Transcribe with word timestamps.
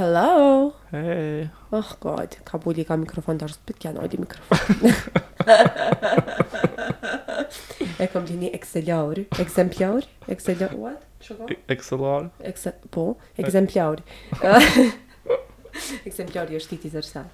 Hello. 0.00 0.72
Hey. 0.90 1.50
Oh 1.70 1.90
god, 2.00 2.32
ka 2.48 2.56
buli 2.56 2.84
ka 2.88 2.96
mikrofon 2.96 3.36
dar 3.36 3.52
spit 3.52 3.76
kja 3.82 3.90
nojdi 3.92 4.16
mikrofon. 4.22 4.94
e 8.00 8.06
kom 8.14 8.24
gjeni 8.30 8.48
exelior, 8.58 9.20
exemplior, 9.44 10.00
exelior, 10.36 10.72
what? 10.80 11.04
Shoko? 11.20 11.50
Exelor. 11.76 12.30
Exe, 12.40 12.72
po, 12.96 13.04
exemplior. 13.44 14.00
exemplior 16.08 16.54
jo 16.56 16.62
shtiti 16.64 16.94
zërsa. 16.96 17.26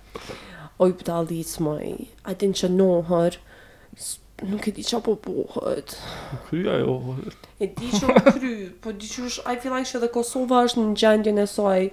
Oj, 0.82 0.96
pëtaldi 1.04 1.38
i 1.38 1.46
smaj, 1.46 1.94
atin 2.34 2.58
që 2.64 2.72
nohër, 2.80 3.38
Nuk 4.44 4.68
e 4.68 4.72
di 4.76 4.82
qa 4.82 5.00
po 5.00 5.16
pohët. 5.16 5.96
ajo, 6.50 6.78
jo. 6.86 7.16
E 7.60 7.66
di 7.72 7.88
që 7.88 8.06
kry, 8.34 8.52
po 8.84 8.92
di 8.92 9.08
që 9.08 9.22
është, 9.30 9.44
aj 9.48 9.56
i 9.56 9.60
filaj 9.62 9.82
që 9.90 10.08
Kosova 10.12 10.58
është 10.68 10.82
në 10.84 10.96
gjendjen 11.00 11.40
e 11.40 11.46
saj 11.48 11.86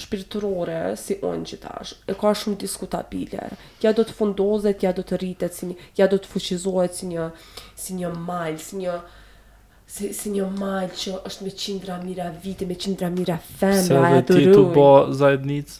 shpirtërore, 0.00 0.78
si 0.96 1.18
onë 1.20 1.44
që 1.50 1.58
tash. 1.66 1.92
E 2.08 2.16
ka 2.16 2.32
shumë 2.32 2.56
diskutabile. 2.64 3.50
Ja 3.84 3.92
do 3.92 4.06
të 4.08 4.16
fundozet, 4.16 4.80
ja 4.86 4.94
do 4.96 5.04
të 5.04 5.20
rritet, 5.20 5.52
si 5.52 5.68
ja 6.00 6.08
do 6.08 6.16
të 6.16 6.32
fuqizohet 6.32 6.96
si 6.96 7.12
një, 7.12 7.28
si 7.76 7.98
një 8.00 8.14
mal, 8.24 8.56
si 8.58 8.80
një, 8.80 8.96
si, 9.84 10.14
si 10.16 10.32
një 10.32 10.48
mal 10.56 10.88
që 10.88 11.18
është 11.28 11.44
me 11.44 11.52
qindra 11.64 12.00
mira 12.00 12.32
vite, 12.42 12.64
me 12.64 12.72
qindra 12.74 13.12
mira 13.12 13.36
femra, 13.60 14.16
e 14.16 14.24
të 14.24 14.40
Se 14.40 14.40
dhe 14.40 14.46
ti 14.48 14.52
të 14.56 14.64
bo 14.72 14.88
zajednic 15.20 15.76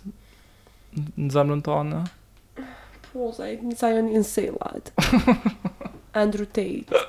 në 1.17 1.33
zemrën 1.39 1.65
tane? 1.65 2.05
Po, 3.13 3.33
zajednica 3.37 3.89
jo 3.97 4.05
një 4.13 4.21
nselat. 4.25 4.93
Andrew 6.15 6.47
Tate 6.47 6.95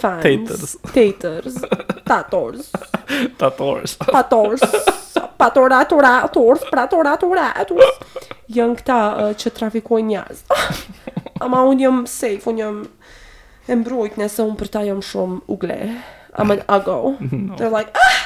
fans. 0.00 0.22
Taters. 0.22 0.76
Taters. 0.94 1.54
Tators. 2.04 2.72
Tators. 3.38 3.96
Tators. 3.96 4.60
Patora, 5.40 5.84
tora, 5.86 6.28
tors, 6.28 6.60
pra 6.70 6.86
tora, 6.86 7.16
tora, 7.16 7.54
tors. 7.64 7.94
këta 8.52 8.96
uh, 9.16 9.30
që 9.40 9.52
trafikojnë 9.56 10.10
njëzë. 10.10 10.58
Ama 11.46 11.62
unë 11.64 11.86
jëmë 11.86 12.02
safe, 12.12 12.44
unë 12.50 12.60
jëmë 12.60 12.82
e 13.72 13.78
mbrojt 13.80 14.18
nëse 14.20 14.44
unë 14.44 14.58
për 14.60 14.70
ta 14.74 14.82
jëmë 14.84 15.06
shumë 15.08 15.38
ugle. 15.54 15.78
Ama 16.44 16.58
ago. 16.68 17.14
No. 17.24 17.56
They're 17.56 17.72
like, 17.72 17.88
ah! 17.96 18.18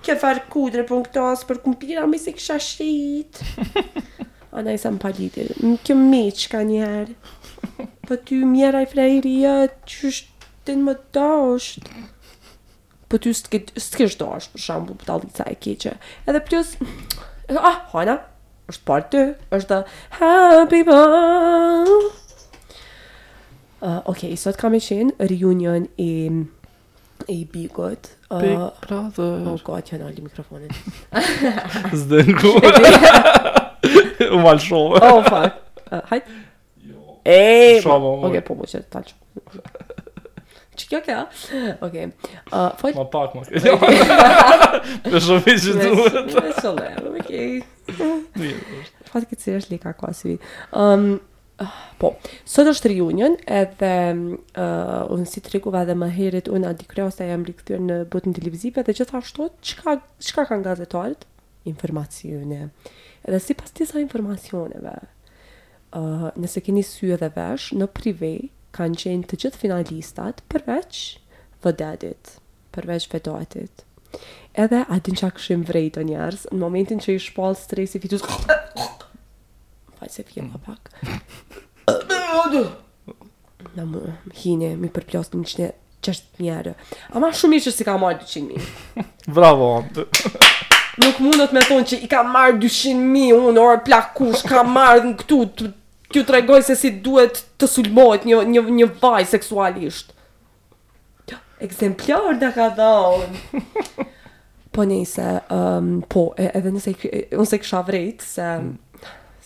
Kje 0.00 0.16
farë 0.22 0.46
kudre 0.52 0.86
për 0.88 0.94
po 0.94 1.02
në 1.02 1.10
këto 1.10 1.26
asë 1.34 1.50
për 1.50 1.60
kumpira, 1.66 2.08
mi 2.08 2.22
se 2.22 2.32
kësha 2.32 2.56
shqit. 2.60 3.42
Ana 4.56 4.72
i 4.72 4.80
sa 4.80 4.94
më 4.94 5.02
palitir. 5.02 5.52
Më 5.60 5.76
kjo 5.84 5.98
miqë 6.00 6.54
ka 6.54 6.64
njëherë. 6.72 7.18
Po 8.08 8.16
ty 8.16 8.34
mjera 8.46 8.82
i 8.84 8.88
frejria, 8.90 9.54
qysh 9.88 10.22
të 10.66 10.76
në 10.78 10.84
më 10.86 10.94
dasht? 11.16 11.88
Po 13.10 13.20
ty 13.22 13.32
s'ke 13.36 14.08
shdasht, 14.10 14.52
për 14.54 14.62
shambu, 14.66 14.96
për 14.98 15.08
talica 15.10 15.46
e 15.52 15.56
keqe. 15.62 15.92
Edhe 16.26 16.40
plus, 16.46 16.72
ah, 17.54 17.76
hana, 17.92 18.16
është 18.72 18.86
partë 18.88 19.10
të, 19.14 19.26
është 19.58 19.72
dhe 19.72 19.82
happy 20.20 20.80
ball. 20.88 21.96
Uh, 23.76 23.90
ah, 23.92 24.00
ok, 24.10 24.24
sot 24.40 24.56
kam 24.58 24.74
e 24.74 24.80
qenë 24.82 25.28
reunion 25.34 25.84
i, 26.02 26.10
i 27.28 27.38
Bigot. 27.54 28.10
Uh, 28.30 28.32
ah, 28.32 28.40
Big 28.40 28.86
Brother. 28.86 29.52
Oh 29.52 29.60
god, 29.68 29.92
janë 29.92 30.08
alli 30.08 30.24
mikrofonin. 30.24 30.72
Zdën 32.00 32.32
ku. 32.40 32.54
U 34.34 34.40
malë 34.42 34.64
shumë. 34.64 35.04
Oh, 35.04 35.20
fuck. 35.28 35.62
Uh, 35.86 36.02
Ej, 37.26 37.80
shumë, 37.82 38.10
okay, 38.28 38.42
po 38.46 38.54
po 38.60 38.66
që 38.70 38.80
ta 38.92 39.00
që. 39.02 39.14
Që 40.76 40.90
kjo 40.90 40.98
kjo? 41.06 41.22
Ok. 41.86 41.94
Ma 42.52 43.06
pak, 43.10 43.32
ma 43.34 43.44
kjo. 43.48 43.78
Për 45.06 45.16
shumë 45.24 45.54
i 45.54 45.56
që 45.64 45.74
duhet. 45.80 46.20
Në 46.30 46.52
që 46.58 46.74
le, 46.76 46.90
ok. 47.12 48.44
Fat 49.08 49.26
këtë 49.30 49.40
si 49.42 49.54
është 49.60 49.74
lika 49.76 49.94
kua 49.98 50.14
si 50.16 50.38
Um, 51.56 51.64
po, 51.98 52.10
sot 52.48 52.68
është 52.68 52.90
reunion 52.92 53.34
edhe 53.48 53.88
uh, 54.04 55.02
unë 55.16 55.24
si 55.30 55.40
të 55.40 55.54
reguva 55.56 55.82
dhe 55.88 55.94
më 55.98 56.10
herit 56.18 56.50
unë 56.52 56.68
adi 56.74 56.84
kreo 56.90 57.06
se 57.14 57.26
jam 57.30 57.46
rikëtyr 57.48 57.80
në 57.82 57.96
botën 58.12 58.34
televizive 58.36 58.84
dhe 58.86 58.92
gjithashtu, 59.00 59.46
qka, 59.64 59.94
qka 60.28 60.44
kanë 60.52 60.66
gazetarët? 60.68 61.24
Informacione. 61.72 62.66
Edhe 63.26 63.40
si 63.42 63.56
pas 63.58 63.72
tisa 63.74 63.98
informacioneve, 64.04 64.94
uh, 65.94 66.28
nëse 66.40 66.62
keni 66.64 66.82
sy 66.86 67.12
edhe 67.14 67.28
vesh 67.36 67.70
në 67.76 67.86
prive 67.96 68.30
kanë 68.76 69.02
qenë 69.04 69.30
të 69.30 69.38
gjithë 69.44 69.60
finalistat 69.62 70.42
përveç 70.52 71.02
vëdedit 71.64 72.32
përveç 72.76 73.06
vëdojtit 73.12 73.84
edhe 74.66 74.82
atin 74.96 75.18
që 75.20 75.28
akëshim 75.30 75.64
vrejt 75.68 75.98
o 76.00 76.04
njerës 76.08 76.48
në 76.52 76.60
momentin 76.62 77.00
që 77.02 77.14
i 77.16 77.22
shpal 77.22 77.56
stresi 77.58 78.00
fitus 78.02 78.24
faj 80.00 80.10
se 80.18 80.26
pje 80.28 80.48
pak 80.66 80.90
në 82.10 82.22
modu 82.32 82.66
më 83.76 84.06
hine 84.42 84.74
mi 84.80 84.90
përplost 84.94 85.34
në 85.36 85.42
më 85.44 85.52
qëne 85.54 85.72
qështë 86.06 86.44
njerë 86.46 86.72
ama 87.18 87.32
shumë 87.34 87.58
i 87.60 87.64
që 87.66 87.72
si 87.74 87.86
ka 87.88 87.96
marrë 88.00 88.24
200.000 88.24 89.34
bravo 89.38 89.70
bravo 89.92 90.54
nuk 91.00 91.18
mundet 91.20 91.52
me 91.54 91.60
thonë 91.68 91.88
që 91.90 91.98
i 92.06 92.10
ka 92.10 92.22
marrë 92.26 92.58
200.000 92.62 93.34
unë, 93.36 93.56
orë 93.62 93.82
plakush, 93.86 94.44
ka 94.48 94.62
marrë 94.66 95.10
në 95.10 95.14
këtu, 95.22 95.38
t'ju 96.12 96.22
të 96.24 96.36
regoj 96.38 96.60
se 96.66 96.76
si 96.78 96.92
duhet 97.04 97.42
të 97.60 97.68
sulmojt 97.70 98.26
një, 98.28 98.40
një, 98.54 98.62
një 98.80 98.88
vaj 99.02 99.24
seksualisht. 99.34 100.12
Ekzemplar 101.64 102.36
da 102.36 102.50
ka 102.52 102.66
dhonë. 102.76 103.62
Po 104.76 104.84
nëse, 104.84 105.22
um, 105.56 105.86
po, 106.12 106.26
edhe 106.50 106.68
nëse, 106.74 106.90
unë 107.32 107.46
se 107.48 107.58
kësha 107.62 107.78
vrejtë, 107.86 108.26
se... 108.28 108.48
Mm. 108.60 108.74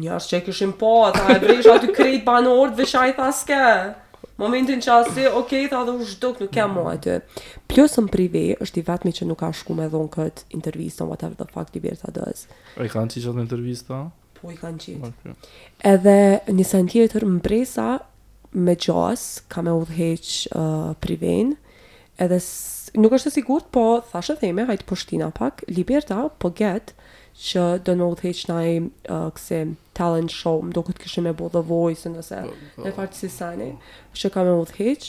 Njërës 0.02 0.26
që 0.30 0.36
e 0.38 0.44
këshim 0.48 0.72
po, 0.80 0.90
ata 1.06 1.26
e 1.34 1.38
brejsh 1.42 1.68
aty 1.70 1.92
krejt 1.94 2.24
banort, 2.24 2.74
vë 2.78 2.88
e 3.08 3.12
tha 3.14 3.28
s'ke. 3.32 3.60
Momentin 4.40 4.80
që 4.82 4.90
asë, 4.94 5.26
okej, 5.28 5.38
okay, 5.38 5.66
tha 5.70 5.82
dhe 5.86 5.92
u 6.00 6.06
shduk, 6.08 6.40
nuk 6.40 6.50
kem 6.54 6.72
mo 6.72 6.86
aty. 6.90 7.18
Plus 7.70 7.94
në 8.00 8.06
privé, 8.10 8.42
është 8.64 8.80
i 8.82 8.86
vetëmi 8.88 9.12
që 9.18 9.28
nuk 9.28 9.38
ka 9.44 9.52
shku 9.54 9.76
me 9.78 9.86
dhonë 9.92 10.10
këtë 10.16 10.46
intervjistën, 10.58 11.06
whatever 11.12 11.36
the 11.42 11.46
fuck, 11.52 11.70
libertad 11.76 12.16
does. 12.18 12.46
E 12.80 12.88
kanë 12.90 13.12
që 13.12 13.22
i 13.22 13.28
qatë 13.28 14.00
Po, 14.42 14.50
i 14.50 14.56
kanë 14.58 14.78
që. 14.82 15.32
Edhe 15.92 16.14
një 16.50 16.64
sen 16.66 16.88
tjetër, 16.90 17.22
me 18.52 18.74
gjas, 18.76 19.42
ka 19.48 19.62
me 19.64 19.72
udhëheq 19.82 20.30
uh, 20.52 20.92
priven, 21.02 21.56
edhe 22.20 22.38
nuk 23.00 23.14
është 23.16 23.30
e 23.30 23.34
sigurt, 23.38 23.68
po 23.74 24.02
thashë 24.12 24.38
theme, 24.42 24.66
hajt 24.68 24.84
pushtina 24.88 25.30
pak, 25.34 25.64
liberta, 25.68 26.26
po 26.38 26.50
get, 26.56 26.92
që 27.42 27.62
do 27.86 27.94
në 27.96 28.08
udheq 28.12 28.42
na 28.50 28.56
i 28.68 28.74
uh, 28.82 29.30
kse 29.32 29.62
talent 29.96 30.32
show, 30.36 30.60
më 30.62 30.76
do 30.76 30.82
këtë 30.84 31.04
kështë 31.06 31.24
me 31.24 31.32
bo 31.38 31.48
the 31.54 31.62
voice, 31.64 32.04
nëse, 32.12 32.42
në 32.44 32.56
po, 32.74 32.82
po. 32.84 32.92
fartë 32.98 33.22
si 33.22 33.30
sani, 33.32 33.70
që 34.20 34.32
ka 34.34 34.44
me 34.46 34.58
udhëheq, 34.60 35.08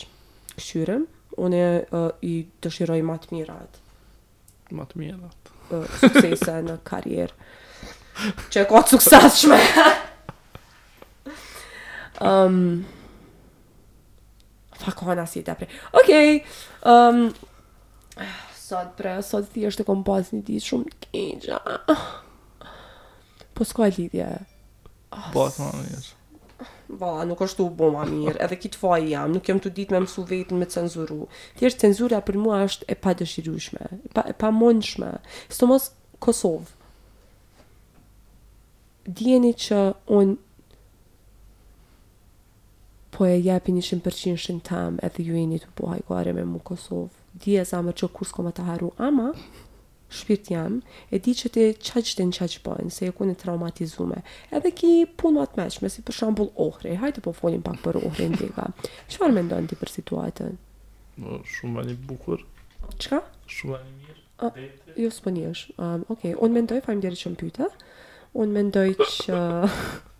këshyre, 0.56 1.02
une 1.44 1.64
uh, 1.92 2.10
i 2.24 2.44
dëshiroj 2.64 3.02
matë 3.04 3.34
mirat. 3.36 3.82
Matë 4.74 5.00
mirat. 5.02 5.52
Uh, 5.74 5.84
suksese 6.00 6.60
në 6.66 6.78
karjerë. 6.88 7.52
që 8.54 8.60
e 8.62 8.66
ka 8.70 8.82
të 8.86 8.94
sukses 8.94 9.38
shme. 9.44 9.58
um, 12.30 12.60
fakona 14.86 15.26
si 15.28 15.40
tepre. 15.44 15.68
Okej, 16.04 16.40
okay. 16.40 16.44
Um, 16.88 17.32
sot 18.60 18.92
pre, 19.00 19.16
sot 19.24 19.48
ti 19.54 19.66
është 19.68 19.84
e 19.84 19.88
kom 19.88 20.04
pas 20.06 20.30
një 20.36 20.44
ditë 20.48 20.66
shumë 20.68 20.92
të 20.92 21.14
kinqa. 21.14 21.96
Po 23.54 23.68
s'ka 23.68 23.88
e 23.92 23.96
lidhje. 23.98 24.28
Ah, 25.14 25.30
po 25.36 25.48
s'ma 25.54 25.72
mirë. 25.78 26.06
Ba, 26.94 27.24
nuk 27.26 27.40
është 27.42 27.64
të 27.64 27.68
bo 27.80 27.90
ma 27.96 28.04
mirë, 28.06 28.38
edhe 28.44 28.58
kitë 28.62 28.80
vaj 28.84 29.08
jam, 29.14 29.32
nuk 29.34 29.48
jem 29.50 29.60
të 29.64 29.72
ditë 29.80 29.96
me 29.96 30.04
mësu 30.04 30.26
vetën 30.30 30.60
me 30.62 30.68
cenzuru. 30.70 31.26
Ti 31.58 31.70
është 31.70 31.88
cenzura 31.88 32.20
për 32.28 32.38
mua 32.44 32.60
është 32.68 32.86
e 32.94 32.98
pa 33.02 33.16
dëshirushme, 33.18 33.90
e 34.12 34.14
pa, 34.14 34.26
e 34.30 34.36
pa 34.38 34.52
Së 34.54 35.58
të 35.60 35.70
mos 35.72 35.90
Kosovë, 36.24 36.70
djeni 39.10 39.52
që 39.60 39.80
unë 40.18 40.38
po 43.14 43.28
e 43.30 43.36
jepi 43.40 43.74
një 43.76 43.84
shimë 43.88 44.04
përqinë 44.08 44.42
shimë 44.44 44.64
tam 44.68 44.96
edhe 45.06 45.24
ju 45.28 45.36
e 45.38 45.44
një 45.50 45.58
të 45.64 45.74
po 45.78 45.90
hajkuare 45.92 46.32
me 46.36 46.44
mu 46.50 46.62
Kosovë 46.70 47.42
di 47.44 47.54
e 47.62 47.66
zama 47.70 47.94
që 48.00 48.08
kur 48.16 48.26
s'ko 48.28 48.44
të 48.58 48.66
haru 48.70 48.90
ama 49.08 49.28
shpirt 50.18 50.50
jam 50.54 50.80
e 51.14 51.20
di 51.26 51.34
që 51.40 51.50
ti 51.56 51.66
qaq 51.90 52.10
të 52.18 52.26
në 52.30 52.36
qaq 52.40 52.56
bojnë 52.66 52.94
se 52.96 53.10
e 53.12 53.16
ku 53.18 53.28
në 53.30 53.36
traumatizume 53.44 54.22
edhe 54.58 54.72
ki 54.80 54.92
punë 55.22 55.44
atë 55.46 55.62
meqme 55.62 55.92
si 55.94 56.06
për 56.08 56.18
shambull 56.20 56.50
ohre 56.68 56.96
hajtë 57.04 57.24
po 57.28 57.34
folim 57.38 57.62
pak 57.68 57.78
për 57.86 58.00
ohre 58.02 58.30
në 58.34 58.40
diga 58.42 58.66
qëfar 58.84 59.36
me 59.38 59.46
ndonë 59.46 59.74
ti 59.74 59.78
për 59.84 59.94
situatën? 59.98 60.58
No, 61.22 61.28
po, 61.28 61.40
shumë 61.58 61.78
bani 61.82 61.98
bukur 62.10 62.42
qka? 63.02 63.22
shumë 63.46 63.78
bani 63.78 63.94
mirë 64.00 64.98
jo 65.06 65.10
s'po 65.14 65.30
një 65.38 65.46
është 65.54 65.78
um, 65.78 66.02
okay. 66.10 66.34
unë 66.34 66.54
me 66.58 66.66
ndoj 66.66 66.82
farë 66.86 67.02
mdjerë 67.04 67.22
që 67.22 67.34
më 67.36 67.42
pyta 67.46 67.70
unë 68.42 68.58
me 68.58 68.66
ndoj 68.72 68.88
që 69.04 69.38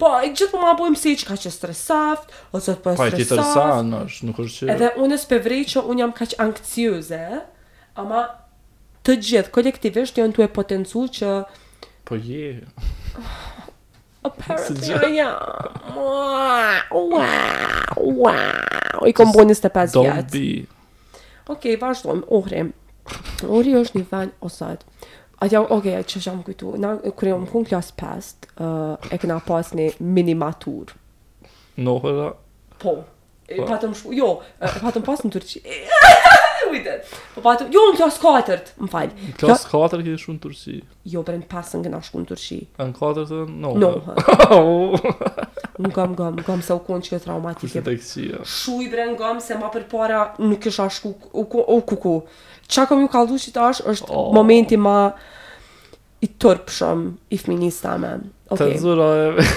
po, 0.00 0.10
e 0.24 0.30
gjithë 0.30 0.50
po 0.54 0.60
ma 0.62 0.72
bojmë 0.78 0.98
si 0.98 1.12
që 1.20 1.28
ka 1.28 1.36
që 1.40 1.52
stresaft, 1.52 2.32
ose 2.56 2.72
të 2.72 2.80
po 2.84 2.94
e 2.94 2.98
stresaft. 2.98 3.02
Po, 3.02 3.20
ti 3.20 3.28
tërsa, 3.28 3.66
nash, 3.90 4.20
nuk 4.28 4.40
është 4.44 4.54
që... 4.56 4.68
Edhe 4.74 4.90
unë 5.04 5.20
së 5.22 5.40
vrej 5.44 5.60
që 5.74 5.84
unë 5.92 6.02
jam 6.04 6.14
kaq 6.16 6.34
anksiuze, 6.46 7.20
ama 8.00 8.24
të 9.06 9.18
gjithë, 9.28 9.54
kolektivisht, 9.54 10.20
janë 10.20 10.32
në 10.32 10.38
të 10.38 10.46
e 10.46 10.50
potencu 10.58 11.06
që... 11.20 11.34
Po, 12.08 12.18
je... 12.18 12.58
Apparently, 14.22 15.16
ja, 15.16 15.30
Wow, 15.96 17.20
wow, 17.96 19.06
I 19.08 19.14
kom 19.16 19.30
bo 19.32 19.46
një 19.48 19.54
stëpes 19.56 19.94
Don't 19.96 20.28
be... 20.32 20.66
Okej, 21.50 21.74
okay, 21.74 21.78
vazhdojmë, 21.80 22.26
ohre. 22.36 22.66
Ohre 23.48 23.78
është 23.80 23.98
një 23.98 24.04
vanë, 24.12 24.34
osatë. 24.44 24.84
Atja, 25.40 25.62
okej, 25.64 25.94
okay, 25.96 26.04
që 26.04 26.18
është 26.20 26.28
jam 26.30 26.42
kujtu 26.44 26.72
Na, 26.82 26.90
Kër 27.00 27.30
mm. 27.30 27.36
e 27.36 27.38
më 27.44 27.48
kënë 27.48 27.68
klasë 27.70 27.94
5 28.02 28.50
uh, 28.50 29.08
E 29.08 29.18
këna 29.22 29.38
pas 29.46 29.70
një 29.76 29.86
minimatur 30.04 30.92
No, 31.80 31.96
hë 32.02 32.12
po, 32.12 32.30
po. 32.76 32.92
po, 32.92 32.94
e 33.48 33.56
po. 33.56 33.68
patëm 33.72 33.94
shku 33.96 34.12
Jo, 34.20 34.28
e 34.60 34.72
patëm 34.84 35.06
pas 35.06 35.24
në 35.24 35.32
tërqi 35.34 35.62
Po 36.70 37.40
patëm, 37.42 37.70
jo, 37.72 37.86
në 37.88 37.96
klasë 37.98 38.20
4 38.20 38.58
Më 38.84 38.90
falj 38.92 39.24
klasë 39.40 39.72
4 39.72 40.02
këtë 40.04 40.18
shku 40.26 40.36
në 40.36 40.42
tërqi 40.44 40.76
Jo, 41.14 41.24
bërën 41.24 41.46
pas 41.54 41.72
në 41.74 41.84
këna 41.88 42.02
shku 42.10 42.22
në 42.24 42.30
tërqi 42.34 42.60
Në 42.76 42.90
4 43.00 43.28
të, 43.32 43.40
no, 43.64 43.74
hë 43.74 44.46
No, 44.52 45.14
Nuk 45.80 45.94
kam 45.96 46.12
gëm, 46.16 46.36
kam 46.44 46.60
se 46.64 46.74
u 46.76 46.80
konë 46.84 47.06
që 47.08 47.18
traumatike. 47.24 47.70
Kështë 47.72 47.82
të 47.86 47.92
kësia. 48.00 48.40
Shu 48.48 48.78
i 48.84 48.88
bre 48.92 49.06
gëm 49.16 49.38
se 49.40 49.56
ma 49.56 49.70
për 49.72 49.86
para 49.88 50.18
nuk 50.44 50.66
isha 50.68 50.84
shku, 50.92 51.12
o 51.32 51.44
kuku. 51.88 52.12
Qa 52.70 52.84
kam 52.90 53.00
ju 53.00 53.08
kaldu 53.12 53.38
që 53.40 53.54
tash 53.54 53.80
është 53.92 54.10
oh. 54.12 54.28
momenti 54.36 54.76
ma 54.76 54.96
i 56.20 56.28
tërpëshëm 56.44 57.06
i 57.32 57.38
fëminisë 57.40 57.82
ta 57.86 57.94
me. 58.02 58.12
Okay. 58.52 58.74
Cenzura 58.74 59.08
e 59.16 59.24
me. 59.32 59.48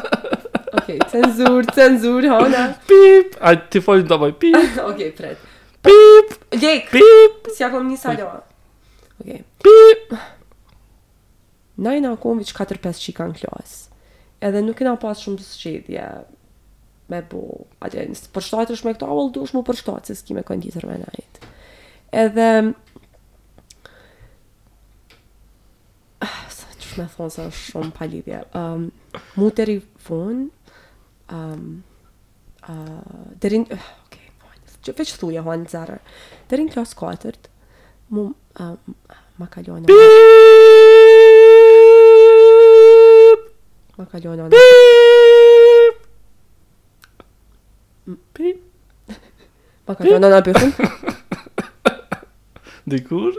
okay, 0.80 0.98
cenzur, 1.12 1.60
cenzur, 1.76 2.24
hona. 2.32 2.64
Pip! 2.88 3.36
A 3.44 3.52
ti 3.68 3.84
folin 3.84 4.08
të 4.08 4.32
pip! 4.32 4.60
okay, 4.88 5.12
pret. 5.18 5.44
Pip! 5.84 6.36
Lek! 6.56 6.88
Pip! 6.94 7.52
Si 7.52 7.66
a 7.66 7.74
kom 7.74 7.90
njësa 7.92 8.16
doa. 8.22 8.40
Okay. 9.20 9.42
Pip! 9.60 10.16
Najna 11.84 12.14
akumë 12.16 12.46
vëqë 12.46 12.70
4-5 12.80 13.02
qika 13.08 13.28
në 13.32 13.42
edhe 14.44 14.60
nuk 14.64 14.76
kena 14.78 14.92
pas 15.00 15.22
shumë 15.24 15.40
të 15.40 15.46
shqedje 15.48 16.06
me 17.12 17.20
bo, 17.30 17.40
atje, 17.84 18.04
nësë 18.10 18.30
përshtajt 18.34 18.72
është 18.76 18.88
me 18.88 18.92
këto, 18.96 19.08
avull 19.12 19.30
du 19.32 19.42
është 19.44 19.58
mu 19.58 19.62
përshtajt, 19.68 20.08
se 20.10 20.16
s'ki 20.18 20.36
me 20.38 20.44
konditër 20.48 20.86
me 20.88 20.96
najtë. 21.02 21.48
Edhe, 22.24 22.46
ah, 26.24 26.38
së 26.52 26.68
që 26.80 26.92
shme 26.94 27.06
thonë 27.16 27.34
se 27.38 27.44
është 27.50 27.64
shumë 27.72 27.92
palidhje, 27.98 28.40
um, 28.60 28.86
mu 29.40 29.50
të 29.56 29.68
rifun, 29.72 30.40
um, 31.40 31.66
uh, 32.64 33.28
dërin, 33.44 33.66
uh, 33.68 33.88
ok, 34.04 34.20
që 34.88 34.96
veç 35.02 35.14
thuje, 35.20 35.44
hoa 35.44 35.58
në 35.62 35.68
zërë, 35.76 36.00
dërin 36.52 36.72
klasë 36.72 36.96
4, 37.04 37.36
mu, 38.16 38.30
um, 38.64 38.98
ma 39.40 39.50
kalonë, 39.58 39.88
Bi! 39.92 40.02
Ma 43.96 44.04
ka 44.06 44.18
lona. 44.24 44.48
Pip. 44.48 45.98
Pip. 48.32 48.60
Ma 49.86 49.94
ka 49.94 50.02
lona 50.04 50.28
na 50.30 50.40
pyetën. 50.42 50.74
Dikur? 52.90 53.36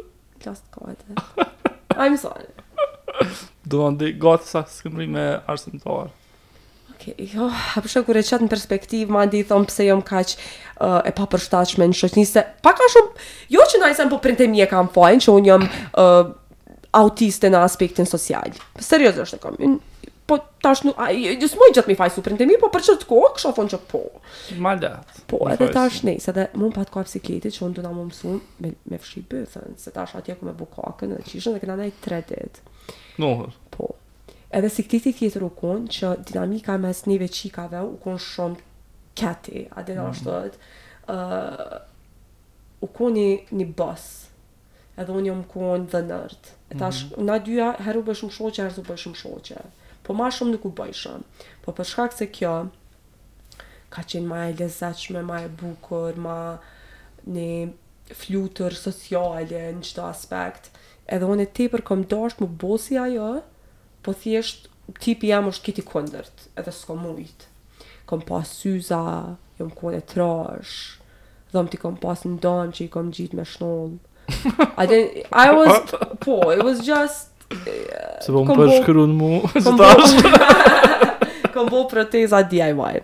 I'm 1.98 2.16
sorry. 2.18 2.48
Do 3.68 3.84
an 3.88 3.98
di 4.00 4.14
got 4.14 4.48
sa 4.48 4.64
skëmri 4.64 5.08
me 5.12 5.26
arsim 5.52 5.76
të 5.82 5.92
orë. 5.98 6.14
jo, 7.34 7.50
a 7.52 7.82
përshë 7.86 8.02
kërë 8.08 8.22
e 8.24 8.28
qatë 8.30 8.46
në 8.48 8.52
perspektivë, 8.54 9.12
ma 9.12 9.26
ndi 9.28 9.44
i 9.44 9.48
thonë 9.50 9.68
pëse 9.70 9.86
jom 9.90 10.02
kaq 10.08 10.32
uh, 10.38 11.02
e 11.06 11.12
pa 11.20 11.28
përshtachme 11.34 11.90
në 11.92 11.98
shëqni, 12.00 12.24
se 12.30 12.42
pa 12.66 12.72
ka 12.74 12.88
shumë, 12.96 13.26
jo 13.58 13.66
që 13.72 13.82
na 13.84 13.92
i 13.92 14.10
po 14.14 14.18
për 14.24 14.38
të 14.40 14.48
mje 14.54 14.70
kam 14.72 14.88
fajnë, 14.96 15.22
që 15.28 15.36
unë 15.38 15.50
jom 15.52 15.68
uh, 16.02 16.32
autiste 16.98 17.52
në 17.54 17.62
aspektin 17.68 18.08
social. 18.10 18.50
Seriozë 18.80 19.26
është 19.28 19.42
e 19.42 19.44
kam, 19.44 19.78
Po 20.26 20.40
tash 20.62 20.82
nuk, 20.84 20.98
a, 20.98 21.12
jë, 21.14 21.36
jësë 21.38 21.58
mojë 21.60 21.82
mi 21.88 21.96
faj 21.98 22.08
suprim 22.16 22.40
po 22.62 22.70
për 22.74 22.82
që 22.88 22.94
kohë, 23.10 23.28
kështë 23.36 23.50
a 23.52 23.56
thonë 23.58 23.70
që 23.74 23.80
po. 23.92 24.02
Malda. 24.68 24.90
Po, 25.30 25.42
edhe 25.54 25.68
tash 25.70 26.00
ne, 26.08 26.16
se 26.20 26.34
dhe 26.34 26.48
mund 26.58 26.74
pa 26.74 26.84
të 26.88 26.92
kohë 26.96 27.06
psikletit 27.10 27.54
që 27.54 27.62
unë 27.68 27.76
të 27.78 27.84
nga 27.84 27.92
më 27.98 28.06
mësu 28.10 28.32
me, 28.66 28.72
me 28.90 28.98
fshi 29.04 29.22
bëthën, 29.30 29.76
se 29.78 29.94
tash 29.94 30.16
atje 30.18 30.34
ku 30.40 30.48
me 30.48 30.56
bukakën 30.58 31.14
dhe 31.14 31.20
qishën 31.30 31.54
dhe 31.54 31.62
këna 31.62 31.76
nejë 31.84 31.98
tre 32.02 32.24
dit. 32.32 32.58
No, 33.22 33.30
Po, 33.76 33.92
edhe 34.50 34.72
si 34.74 34.88
këtiti 34.88 35.14
tjetër 35.20 35.46
u 35.46 35.52
konë 35.62 35.94
që 35.94 36.16
dinamika 36.32 36.80
mes 36.82 37.04
së 37.04 37.14
njëve 37.14 37.30
qikave 37.38 37.86
u 37.86 37.94
konë 38.08 38.26
shumë 38.26 38.66
këti, 39.22 39.64
a 39.78 39.86
dhe 39.86 40.00
nga 40.02 40.08
është 40.16 40.34
mm. 40.34 40.60
dhe 41.06 42.82
u 42.82 42.90
konë 42.98 43.18
një, 43.22 43.30
një 43.62 43.70
bas, 43.78 44.10
edhe 44.98 45.20
unë 45.22 45.28
jë 45.30 45.38
më 45.46 45.50
konë 45.54 45.88
dhe 45.94 46.04
nërtë. 46.10 46.58
mm 46.72 46.80
-hmm. 46.90 47.26
na 47.30 47.38
dyja, 47.40 47.70
heru 47.86 48.02
bëshmë 48.10 48.36
shoqe, 48.40 48.62
heru 48.66 48.90
bëshmë 48.92 49.18
shoqe. 49.24 49.60
Mm 49.66 49.82
po 50.06 50.14
ma 50.14 50.30
shumë 50.34 50.56
nuk 50.56 50.68
u 50.70 50.74
bëjshëm. 50.78 51.24
Po 51.66 51.74
për 51.76 51.88
shkak 51.92 52.14
se 52.16 52.28
kjo, 52.38 52.54
ka 53.94 54.04
qenë 54.06 54.30
ma 54.30 54.44
e 54.50 54.54
lezeqme, 54.60 55.24
ma 55.26 55.40
e 55.46 55.50
bukur, 55.62 56.20
ma 56.22 56.38
një 57.26 57.50
flutër 58.14 58.78
sociale, 58.78 59.64
në 59.80 59.84
qëta 59.88 60.06
aspekt. 60.12 60.70
Edhe 61.10 61.30
unë 61.30 61.48
e 61.48 61.52
ti 61.58 61.68
për 61.72 61.84
kom 61.88 62.06
dashtë 62.12 62.46
më 62.46 62.58
bosi 62.64 63.00
ajo, 63.02 63.32
po 64.06 64.14
thjesht 64.22 64.70
tipi 65.02 65.32
jam 65.32 65.50
është 65.50 65.70
kiti 65.72 65.86
këndërt, 65.90 66.48
edhe 66.62 66.74
s'ko 66.74 66.98
mujtë. 67.02 67.52
Kom 68.10 68.22
pas 68.26 68.50
syza, 68.60 69.02
jom 69.58 69.72
kone 69.74 70.04
trash, 70.06 71.00
dhom 71.54 71.70
ti 71.74 71.80
kom 71.82 71.96
pas 71.98 72.22
në 72.30 72.38
donë 72.46 72.78
që 72.78 72.86
i 72.86 72.92
kom 72.94 73.10
gjitë 73.16 73.40
me 73.40 73.46
shnollë. 73.50 73.96
I, 74.78 74.86
I 75.46 75.54
was, 75.54 75.82
po, 76.22 76.42
it 76.54 76.62
was 76.66 76.84
just 76.86 77.32
Se 78.26 78.32
po 78.34 78.44
më 78.48 78.56
përshkru 78.60 79.06
në 79.12 79.16
mu 79.20 79.30
Kom 81.56 81.70
bo 81.72 81.84
proteza 81.94 82.42
DIY 82.44 83.04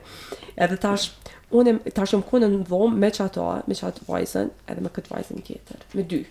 Edhe 0.57 0.77
tash 0.81 1.11
Unë 1.51 1.77
tash 1.95 2.15
më 2.15 2.23
kënë 2.29 2.47
në 2.47 2.59
dhomë 2.69 2.99
me 3.03 3.09
që 3.13 3.25
ato 3.29 3.47
Me 3.69 3.75
që 3.77 3.87
atë 3.91 4.05
vajzen 4.09 4.51
edhe 4.71 4.83
me 4.85 4.91
këtë 4.95 5.13
vajzen 5.13 5.43
tjetër 5.47 5.85
Me 5.99 6.03
dy 6.07 6.21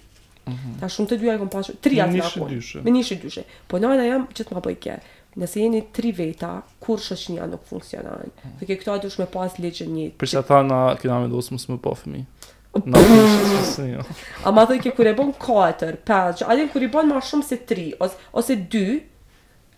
mhm. 0.46 0.76
Ta 0.82 0.90
shumë 0.90 1.12
të 1.14 1.20
dyja 1.22 1.38
e 1.38 1.40
kom 1.42 1.52
pashë 1.52 1.78
Tri 1.84 2.00
atë 2.04 2.18
nga 2.20 2.28
kënë 2.34 2.84
Me 2.88 2.96
nishë 2.98 3.18
i 3.18 3.24
dyshe 3.26 3.46
Po 3.70 3.80
në 3.80 3.92
anë 3.94 4.10
jam 4.10 4.28
gjithë 4.34 4.56
më 4.58 4.64
bëjke 4.68 4.98
Nëse 5.40 5.60
jeni 5.62 5.84
tri 5.96 6.12
veta 6.16 6.54
Kur 6.82 7.00
shështë 7.04 7.36
një 7.36 7.50
nuk 7.52 7.66
funksionan 7.68 8.32
Fëke 8.60 8.74
mhm. 8.74 8.82
këto 8.82 8.96
atë 8.98 9.02
dush 9.10 9.20
me 9.22 9.28
pas 9.36 9.56
legjë 9.60 9.88
një 9.94 10.10
që 10.24 10.44
ta 10.50 10.62
në 10.66 10.82
këna 11.02 11.22
me 11.26 11.32
dosë 11.36 11.56
më 11.56 11.64
së 11.66 11.76
më 11.76 11.80
pofëmi 11.88 12.24
Në 12.70 12.84
no, 12.86 13.00
jo. 13.10 14.02
përshë 14.06 14.18
A 14.46 14.50
ma 14.54 14.62
thëj 14.70 14.76
ke 14.84 14.90
kur 14.94 15.08
e 15.10 15.14
bon 15.18 15.32
4, 15.42 15.96
5, 16.06 16.42
a 16.46 16.52
adin 16.54 16.68
kur 16.70 16.84
i 16.86 16.90
bon 16.92 17.08
ma 17.10 17.18
shumë 17.26 17.46
se 17.48 17.56
3, 17.70 17.86
ose, 18.04 18.20
ose 18.40 18.54
2, 18.74 18.82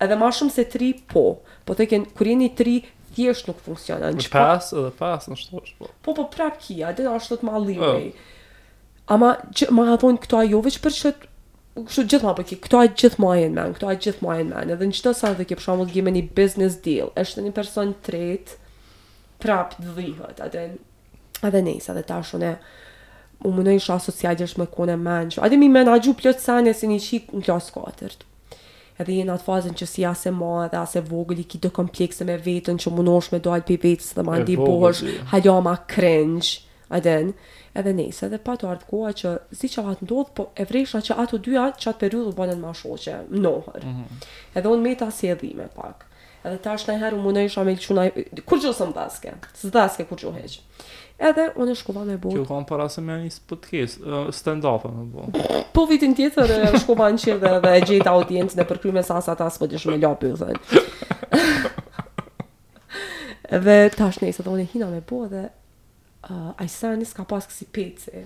edhe 0.04 0.18
ma 0.20 0.28
shumë 0.38 0.52
se 0.58 0.66
3, 0.74 0.90
po. 1.12 1.22
Po 1.64 1.76
thëj 1.78 1.88
ke 1.94 2.00
e 2.04 2.36
një 2.42 2.50
3, 2.58 2.74
thjesht 3.16 3.48
nuk 3.48 3.62
funksionë. 3.64 4.10
Në 4.18 4.26
po, 4.28 4.36
5, 4.36 4.70
edhe 4.82 4.92
5, 5.00 5.32
në 5.32 5.40
shtu 5.44 5.62
është 5.64 5.76
po. 5.80 5.90
Po, 6.04 6.16
po 6.20 6.26
prap 6.36 6.60
ki, 6.66 6.76
adin 6.90 7.08
ashtu 7.14 7.40
të 7.40 7.48
oh. 7.48 7.48
ma 7.48 7.62
liri. 7.64 8.12
Oh. 8.12 8.30
Ama, 9.16 9.32
gjë, 9.56 9.70
ma 9.76 9.88
thonë 10.02 10.20
këto 10.26 10.42
a 10.42 10.44
jo 10.52 10.60
që 10.68 10.80
për 10.88 10.98
qëtë, 11.02 11.28
Kështu 11.72 12.02
gjithë 12.04 12.26
ma 12.28 12.32
po 12.36 12.42
përki, 12.42 12.56
këto 12.66 12.76
a 12.82 12.88
gjithë 13.00 13.16
ma 13.22 13.28
e 13.40 13.44
në 13.48 13.54
men, 13.56 13.70
këto 13.72 13.86
a 13.88 13.92
gjithë 13.96 14.20
ma 14.26 14.32
e 14.36 14.42
në 14.44 14.48
men, 14.52 14.72
edhe 14.74 14.88
në 14.90 14.96
qëtë 14.98 15.12
sa 15.16 15.30
dhe 15.38 15.46
ke 15.48 15.56
përshamu 15.56 15.86
të 15.88 15.94
gjime 15.94 16.12
një 16.12 16.22
business 16.36 16.74
deal, 16.84 17.08
është 17.22 17.44
një 17.46 17.52
person 17.56 17.94
tretë, 18.04 18.58
prap 19.40 19.78
dhihët, 19.80 20.42
adin, 20.44 20.74
edhe 21.48 21.62
nejsa 21.62 21.94
dhe 21.94 22.04
e, 22.50 22.56
u 23.42 23.50
më 23.50 23.64
në 23.66 23.74
isha 23.78 23.94
asociat 23.98 24.38
gjesh 24.38 24.56
me 24.60 24.66
kone 24.70 24.94
menqë. 24.98 25.40
Adi 25.42 25.58
mi 25.58 25.68
menagju 25.68 26.14
plët 26.18 26.40
sanje 26.42 26.74
si 26.78 26.86
një 26.90 26.98
qik 27.08 27.32
në 27.34 27.44
klas 27.48 27.70
4. 27.74 28.28
Edhe 29.02 29.16
jenë 29.18 29.34
atë 29.34 29.46
fazën 29.48 29.74
që 29.78 29.86
si 29.88 30.04
asë 30.06 30.28
e 30.30 30.34
ma 30.36 30.66
dhe 30.70 30.78
asë 30.78 31.00
e 31.00 31.06
vogël 31.08 31.40
i 31.42 31.46
komplekse 31.78 32.26
me 32.28 32.36
vetën 32.38 32.78
që 32.78 32.92
më 32.94 33.06
nosh 33.08 33.32
me 33.32 33.40
dojtë 33.42 33.66
për 33.70 33.88
vetës 33.88 34.12
dhe 34.16 34.24
ma 34.28 34.38
ndi 34.42 34.54
bosh, 34.60 35.02
halja 35.32 35.56
ma 35.64 35.74
krenqë, 35.94 36.54
adin. 36.94 37.34
Edhe 37.74 37.94
nejse 37.96 38.28
dhe 38.28 38.36
pa 38.44 38.52
të 38.60 38.66
ardhë 38.68 38.88
koha 38.90 39.10
që 39.18 39.30
si 39.58 39.68
që 39.74 39.80
vatë 39.88 40.04
ndodhë, 40.06 40.30
po 40.36 40.44
e 40.60 40.66
vresha 40.68 41.00
që 41.02 41.16
ato 41.24 41.38
dyja 41.40 41.70
që 41.72 41.86
atë 41.88 42.02
periudhë 42.04 42.30
u 42.30 42.36
banën 42.38 42.58
ma 42.60 42.74
shoqe, 42.76 43.14
mnohër. 43.32 43.82
Mm 43.88 43.94
-hmm. 43.94 44.26
Edhe 44.60 44.68
unë 44.68 44.82
me 44.86 44.94
ta 45.00 45.08
si 45.10 45.30
edhime 45.34 45.70
pak. 45.76 46.04
Edhe 46.44 46.58
tash 46.58 46.84
në 46.86 46.98
herë 47.00 47.16
u 47.16 47.22
më 47.24 47.32
në 47.34 47.46
isha 47.48 47.64
kur 48.46 48.58
gjusë 48.62 48.84
më 48.86 48.92
dhaske, 48.98 49.32
së 49.62 49.70
dhaske 49.74 50.04
kur 50.04 50.18
gjuhë 50.18 50.44
edhe 51.28 51.44
unë 51.60 51.74
e 51.74 51.78
shkova 51.78 52.02
me 52.06 52.16
botë. 52.18 52.36
Kjo 52.36 52.44
kam 52.48 52.64
para 52.66 52.88
se 52.92 53.02
me 53.04 53.16
një 53.22 53.30
podcast, 53.50 54.02
stand-up 54.36 54.86
e 54.88 54.92
me 54.94 55.62
Po 55.74 55.84
vitin 55.90 56.14
tjetër 56.18 56.52
e 56.56 56.70
shkova 56.82 57.08
në 57.14 57.22
qirë 57.24 57.40
dhe, 57.42 57.52
e 57.78 57.84
gjitë 57.90 58.12
audiencën 58.12 58.62
e 58.62 58.66
këtë 58.68 58.94
mesazh 58.98 59.22
sasa 59.28 59.36
ta 59.42 59.48
s'po 59.54 59.68
gjithë 59.70 59.92
me 59.94 59.98
ljopi, 60.02 60.32
dhe. 60.36 60.56
dhe 63.66 63.76
tash 63.96 64.22
nëjë, 64.22 64.38
se 64.40 64.46
unë 64.48 64.64
e 64.64 64.68
hina 64.74 64.90
me 64.90 65.02
botë 65.10 65.30
dhe 65.34 65.44
uh, 66.30 66.50
a 66.56 66.66
i 66.66 66.70
s'ka 67.04 67.24
pas 67.28 67.46
kësi 67.50 67.70
pici. 67.76 68.24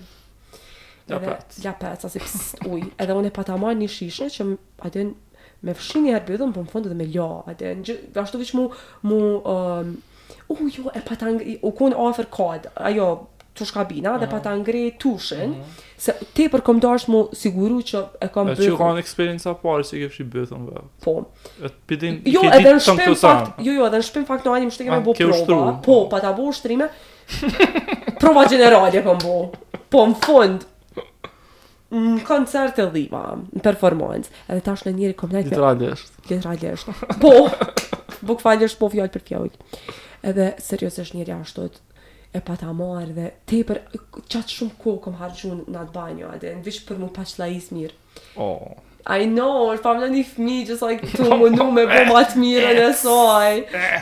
Ljapet. 1.07 1.61
Ljapet, 1.63 2.03
asë 2.03 2.19
i 2.19 2.23
pësit 2.25 2.65
uj. 2.67 2.81
Edhe 2.99 3.15
unë 3.15 3.29
e 3.29 3.33
pata 3.35 3.55
më 3.59 3.75
një 3.81 3.87
shishë 3.93 4.27
që 4.37 4.47
aden, 4.89 5.13
me 5.63 5.73
fshin 5.73 6.03
një 6.03 6.17
herë 6.17 6.37
po 6.41 6.61
në 6.63 6.69
fundë 6.73 6.91
dhe 6.91 6.97
me 6.99 7.07
ljo. 7.13 7.29
Ashtu 7.47 8.41
vishë 8.41 8.57
mu, 8.59 8.65
mu 9.07 9.19
um, 9.47 9.93
u 10.49 10.53
uh, 10.53 10.59
jo 10.79 10.85
e 10.95 11.01
pata 11.09 11.31
ngri 11.31 11.59
u 11.61 11.71
kon 11.71 11.93
ofër 11.97 12.25
kod 12.29 12.67
ajo 12.75 13.19
tush 13.57 13.73
kabina, 13.73 14.11
dhe 14.21 14.27
pa 14.29 14.37
ta 14.39 14.51
ngrejë 14.53 14.91
tushin, 15.01 15.55
se 15.97 16.13
te 16.37 16.43
për 16.53 16.61
kom 16.61 16.77
dash 16.83 17.07
mu 17.09 17.23
siguru 17.33 17.79
që 17.81 18.03
e 18.21 18.27
kom 18.35 18.51
bërë... 18.51 18.67
E 18.67 18.67
që 18.69 18.75
kanë 18.77 19.01
experience 19.01 19.47
a 19.49 19.55
parë 19.57 19.87
që 19.87 19.95
i 19.97 20.01
kefë 20.03 20.13
që 20.19 20.25
i 20.25 20.27
bërë 20.35 20.49
thëmë 20.51 20.69
vërë. 20.75 20.85
Po. 21.07 21.15
E 21.63 21.63
të 21.71 21.79
pidin... 21.89 22.19
Jo, 22.29 22.43
edhe 22.53 22.75
në 22.77 22.83
shpim 22.85 23.15
fakt... 23.17 23.57
Jo, 23.65 23.73
jo, 23.79 23.87
edhe 23.89 24.03
në 24.03 24.07
shpim 24.11 24.27
fakt 24.29 24.45
në 24.45 24.53
anjim 24.59 24.75
shtike 24.77 24.93
me 24.93 24.99
ah, 24.99 25.03
bo 25.07 25.15
prova. 25.49 25.73
Po, 25.89 25.97
pa 26.13 26.21
ta 26.21 26.35
bo 26.37 26.53
shtrime. 26.53 26.91
Prova 28.21 28.45
generalje 28.53 29.01
kom 29.09 29.23
po 29.25 29.33
bo. 29.55 29.81
Po, 29.89 30.05
në 30.13 30.21
fund. 30.29 30.67
Në 31.97 32.23
koncert 32.29 32.77
e 32.85 32.89
dhima, 32.93 33.23
në 33.57 33.65
performance. 33.71 34.29
Edhe 34.53 34.61
tash 34.69 34.85
në 34.85 34.93
njëri 34.99 35.17
kom 35.23 35.33
nejtë... 35.33 36.77
Po. 37.25 37.33
Bukë 38.27 38.59
po 38.77 38.91
fjallë 38.93 39.11
për 39.15 39.25
tjojtë 39.31 39.73
edhe 40.25 40.51
seriosisht 40.63 41.13
njëri 41.13 41.31
ashtu 41.41 41.67
e 41.67 41.69
e 42.37 42.41
pa 42.43 42.55
ta 42.59 42.69
marrë 42.75 43.13
dhe 43.15 43.27
te 43.49 43.61
për 43.69 43.79
qatë 44.17 44.57
shumë 44.57 44.77
kohë 44.83 44.99
kom 45.05 45.15
hargjun 45.21 45.61
në 45.69 45.79
atë 45.83 45.93
banjo 45.95 46.31
edhe 46.35 46.53
në 46.57 46.65
vishë 46.65 46.85
për 46.89 46.99
mu 47.01 47.07
pa 47.15 47.23
qëla 47.27 47.47
i 47.53 47.59
mirë 47.77 47.95
oh. 48.35 48.75
I 49.07 49.23
know, 49.23 49.71
është 49.71 49.83
pa 49.85 49.93
më 49.95 50.01
në 50.01 50.07
një 50.17 50.21
fmi 50.33 50.55
që 50.67 50.75
saj 50.81 50.95
të 50.99 51.27
me 51.77 51.85
bo 51.93 52.01
matë 52.11 52.41
mirë 52.43 52.73
në 52.81 52.87
saj 53.01 53.53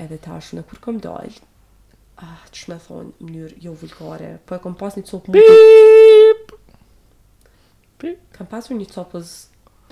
edhe 0.00 0.18
ta 0.22 0.38
është 0.38 0.60
në 0.60 0.68
kur 0.70 0.78
kom 0.86 1.00
dal 1.02 1.26
ah, 2.22 2.38
që 2.54 2.70
me 2.72 2.78
thonë 2.86 3.28
njërë 3.34 3.60
jo 3.66 3.74
vulkare 3.82 4.36
po 4.46 4.54
e 4.56 4.62
kom 4.64 4.76
pas 4.80 4.94
një 4.96 5.08
copë 5.10 5.32
mundu. 5.34 5.88
Pi? 8.00 8.14
Kam 8.34 8.46
pasur 8.48 8.72
një 8.80 8.86
copës 8.94 9.28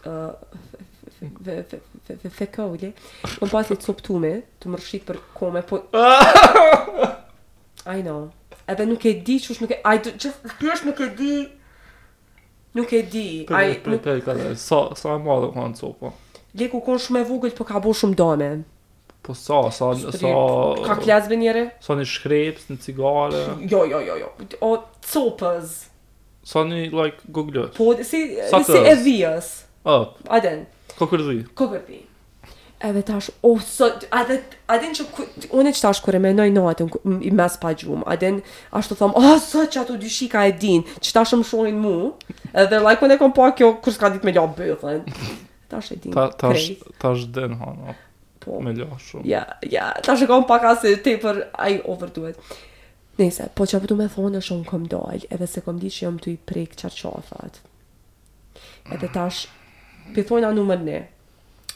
dhe 0.09 2.31
feka 2.33 2.65
ulje. 2.71 2.91
Kam 3.27 3.49
pasur 3.53 3.77
një 3.77 3.85
copë 3.85 4.03
tume, 4.07 4.31
të 4.62 4.67
mërshit 4.75 5.03
për 5.09 5.17
kome, 5.37 5.61
po... 5.69 5.75
I 7.91 7.91
know. 8.05 8.23
Edhe 8.69 8.85
nuk 8.88 9.03
e 9.09 9.11
di 9.25 9.37
që 9.45 9.49
nuk 9.61 9.71
e... 9.77 9.79
I 9.83 9.85
do... 10.05 10.11
Just... 10.21 10.38
nuk 10.88 10.99
e 11.05 11.07
di... 11.19 11.33
Nuk 12.79 12.88
e 12.97 12.99
di... 13.11 13.27
Ai... 13.53 13.69
Nuk... 13.88 14.00
Pe, 14.05 14.11
pe, 14.25 14.33
Sa, 14.61 14.79
sa 14.97 15.09
e 15.17 15.19
madhe 15.25 15.49
ka 15.55 15.61
copë? 15.83 16.09
Leku 16.59 16.79
konë 16.85 17.03
shumë 17.05 17.19
e 17.21 17.29
vogël, 17.29 17.53
po 17.57 17.62
ka 17.69 17.81
bo 17.85 17.91
shumë 17.95 18.17
dome. 18.19 18.50
Po 19.27 19.33
sa, 19.37 19.65
sa... 19.75 19.93
sa 19.99 20.29
ka 20.87 20.95
klasve 21.03 21.35
njere? 21.37 21.65
Sa 21.85 21.91
një 21.99 22.07
shkreps, 22.09 22.65
një 22.73 22.79
cigare... 22.87 23.41
Jo, 23.69 23.81
jo, 23.91 24.00
jo, 24.07 24.15
jo. 24.25 24.29
O, 24.65 24.67
copës. 25.12 25.69
Sa 26.49 26.64
një, 26.64 26.88
like, 26.97 27.17
Google 27.28 27.69
Po, 27.76 27.93
si, 28.00 28.23
si 28.64 28.78
e 28.81 28.93
dhijës. 29.02 29.49
Oh. 29.85 30.14
Aden. 30.33 30.62
Kokër 30.97 31.25
dhijë. 31.26 31.43
Kokër 31.59 32.07
Edhe 32.88 33.00
tash, 33.02 33.28
o, 33.45 33.57
oh, 33.57 33.59
so, 33.67 33.88
aden 34.14 34.93
që, 34.95 35.05
unë 35.59 35.71
e 35.73 35.75
që 35.76 35.81
tash 35.83 35.99
kërë 36.07 36.21
me 36.23 36.31
nëjë 36.38 36.52
në 36.55 36.62
atën, 36.71 36.88
i 37.26 37.33
mes 37.35 37.57
pa 37.61 37.73
gjumë, 37.75 38.07
aden, 38.14 38.37
ashtë 38.78 38.95
të 38.95 38.99
thomë, 39.00 39.19
o, 39.19 39.25
oh, 39.35 39.40
so, 39.43 39.64
që 39.67 39.81
ato 39.83 39.97
dy 39.99 40.12
shika 40.14 40.45
e 40.49 40.52
din, 40.62 40.85
që 41.02 41.14
tash 41.19 41.33
më 41.40 41.49
shohin 41.50 41.81
mu, 41.83 41.93
edhe, 42.55 42.78
like, 42.87 43.02
unë 43.05 43.17
e 43.17 43.19
kom 43.21 43.35
po 43.35 43.49
kjo, 43.59 43.73
kërë 43.83 43.97
s'ka 43.99 44.12
dit 44.17 44.25
me 44.28 44.37
ljo 44.37 44.47
bëthën. 44.57 45.02
Tash 45.75 45.90
e 45.97 45.99
din, 46.05 46.14
ta, 46.17 46.28
tash, 46.38 46.71
Tash 47.02 47.26
den, 47.35 47.59
hana, 47.61 47.97
po. 48.47 48.62
me 48.62 48.73
ljo 48.78 48.88
shumë. 48.95 49.26
Ja, 49.26 49.43
yeah, 49.64 49.67
ja, 49.67 49.90
yeah, 49.90 50.00
tash 50.07 50.23
e 50.25 50.31
kom 50.31 50.47
pak 50.49 50.71
asë 50.71 50.97
te 51.05 51.19
për, 51.26 51.45
I 51.69 51.83
overdo 51.93 52.31
Nese, 53.19 53.49
po 53.59 53.67
që 53.67 53.81
përdu 53.83 53.97
me 53.99 54.05
thonë 54.07 54.39
është 54.39 54.55
unë 54.61 54.67
këm 54.69 54.85
edhe 55.35 55.47
se 55.51 55.61
këm 55.67 55.79
di 55.83 55.89
që 55.91 56.05
jëmë 56.07 56.21
të 56.23 56.29
i 56.33 56.37
prejkë 56.47 56.77
qarqafat. 56.85 57.57
Edhe 58.95 59.09
mm. 59.09 59.15
tash, 59.17 59.49
pithojnë 60.15 60.47
a 60.47 60.53
numër 60.55 60.85
ne, 60.87 60.99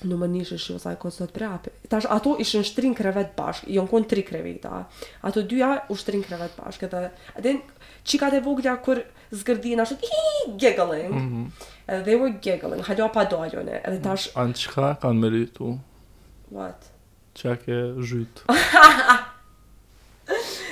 numër 0.06 0.28
është 0.38 0.58
shë 0.60 0.64
shë 0.68 0.76
saj 0.84 0.94
kësot 1.02 1.32
prapë. 1.34 1.72
Tash, 1.90 2.06
ato 2.14 2.36
ishën 2.44 2.62
shtrin 2.68 2.94
krevet 2.94 3.34
bashkë, 3.34 3.72
jonë 3.74 3.90
konë 3.90 4.08
tri 4.12 4.22
kreveta. 4.28 4.84
Ato 5.26 5.42
dyja 5.50 5.72
u 5.90 5.98
shtrin 5.98 6.22
krevet 6.28 6.54
bashkë, 6.60 6.86
edhe, 6.92 7.02
edhe 7.42 7.56
qikat 8.06 8.38
e 8.38 8.42
voglja 8.46 8.76
kër 8.86 9.02
zgërdin, 9.42 9.82
ashtë, 9.82 10.12
hi, 10.12 10.32
giggling. 10.62 11.10
Mm 11.10 11.26
-hmm. 11.32 12.04
they 12.06 12.14
were 12.22 12.38
giggling, 12.48 12.86
hajdo 12.86 13.08
pa 13.08 13.24
dalëne, 13.26 13.80
edhe 13.88 13.98
tash... 14.00 14.30
Anë 14.36 14.54
qka 14.68 14.94
kanë 15.02 15.20
meritu? 15.26 15.76
What? 16.54 16.86
Qa 17.34 17.56
ke 17.58 17.76
zhytë? 17.98 18.46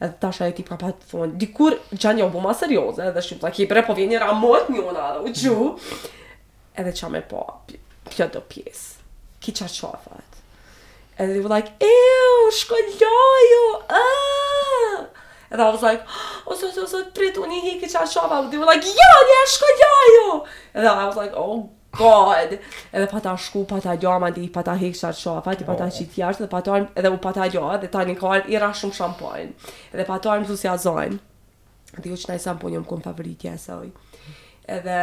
edhe 0.00 0.14
tasha 0.18 0.46
e 0.48 0.52
ti 0.56 0.64
pra 0.66 0.76
pa 0.80 0.90
të 0.92 1.08
thonë, 1.10 1.34
dikur 1.40 1.76
gjanja 1.94 2.24
jo, 2.24 2.28
u 2.28 2.34
boma 2.34 2.52
serioze, 2.56 3.04
edhe 3.10 3.22
shumë 3.24 3.42
të 3.42 3.52
kipre, 3.60 3.82
po 3.86 3.96
vjen 3.96 4.10
një 4.12 4.20
ramot 4.22 4.68
një 4.72 4.82
una 4.84 5.06
dhe 5.16 5.22
u 5.28 5.32
gju, 5.32 5.68
edhe 6.76 6.92
qa 7.00 7.08
me 7.12 7.22
po, 7.30 7.44
pjo 8.10 8.28
do 8.34 8.42
pjesë, 8.50 9.06
ki 9.40 9.54
qa 9.60 9.68
qa, 9.70 9.92
thot. 10.04 10.32
they 11.18 11.40
were 11.40 11.48
like, 11.52 11.70
ew, 11.80 12.50
shko 12.52 12.76
Ah! 13.88 15.06
And 15.48 15.62
I 15.62 15.70
was 15.70 15.80
like, 15.80 16.02
oh, 16.46 16.54
so, 16.56 16.68
so, 16.70 16.84
so, 16.84 17.04
prit, 17.14 17.36
unë 17.36 17.54
i 17.54 17.60
hiki 17.60 17.88
qa 17.88 18.04
qa, 18.04 18.50
they 18.50 18.58
were 18.58 18.66
like, 18.66 18.82
jo, 18.82 18.92
nje, 19.28 19.40
shko 19.54 20.46
And 20.74 20.86
I 20.86 21.06
was 21.06 21.16
like, 21.16 21.32
oh, 21.34 21.70
god. 21.98 22.56
Edhe 22.92 23.06
pa 23.10 23.20
ta 23.20 23.36
shku, 23.36 23.64
pa 23.68 23.80
ta 23.82 23.94
gjo, 24.00 24.16
ma 24.20 24.30
di, 24.30 24.48
pa 24.52 24.62
ta 24.66 24.74
shofa, 25.12 25.54
ti 25.56 25.64
pa 25.64 25.74
ta 25.74 25.86
po. 25.88 25.94
qitë 25.98 26.20
jashtë, 26.22 26.90
edhe 27.00 27.10
u 27.10 27.18
pa 27.18 27.32
ta 27.32 27.48
gjo, 27.48 27.68
dhe 27.80 27.88
ta 27.90 28.04
një 28.04 28.16
kohen, 28.18 28.42
i 28.52 28.58
ra 28.58 28.70
shumë 28.72 28.94
shampojnë. 28.94 29.52
Edhe 29.94 30.04
pa 30.06 30.18
ta 30.18 30.32
arm, 30.32 30.44
zu 30.46 30.56
si 30.56 30.68
Dhe 31.96 32.10
jo 32.10 32.16
që 32.18 32.28
nëjë 32.34 32.40
sampo 32.42 32.68
një 32.68 32.80
më 32.82 32.86
kumë 32.90 33.02
favoritja 33.04 33.50
jesë, 33.52 33.72
Edhe, 34.68 34.96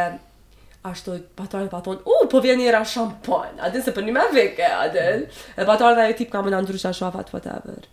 ashtu, 0.84 1.14
pa 1.34 1.46
ta 1.50 1.58
pa 1.72 1.80
thonë, 1.82 2.04
u, 2.06 2.12
uh, 2.22 2.28
po 2.30 2.38
vjen 2.44 2.60
i 2.60 2.68
ra 2.70 2.84
shampojnë, 2.86 3.58
adin 3.66 3.82
se 3.82 3.90
për 3.96 4.04
një 4.04 4.14
me 4.14 4.26
veke, 4.36 4.68
adin. 4.84 5.24
Edhe 5.56 5.66
pa 5.66 5.74
ta 5.80 5.90
dhe 5.96 6.06
tip 6.14 6.30
ka 6.30 6.42
më 6.44 6.52
në 6.54 6.60
ndrysha 6.68 6.92
shofa, 6.94 7.24
të 7.26 7.34
whatever. 7.34 7.88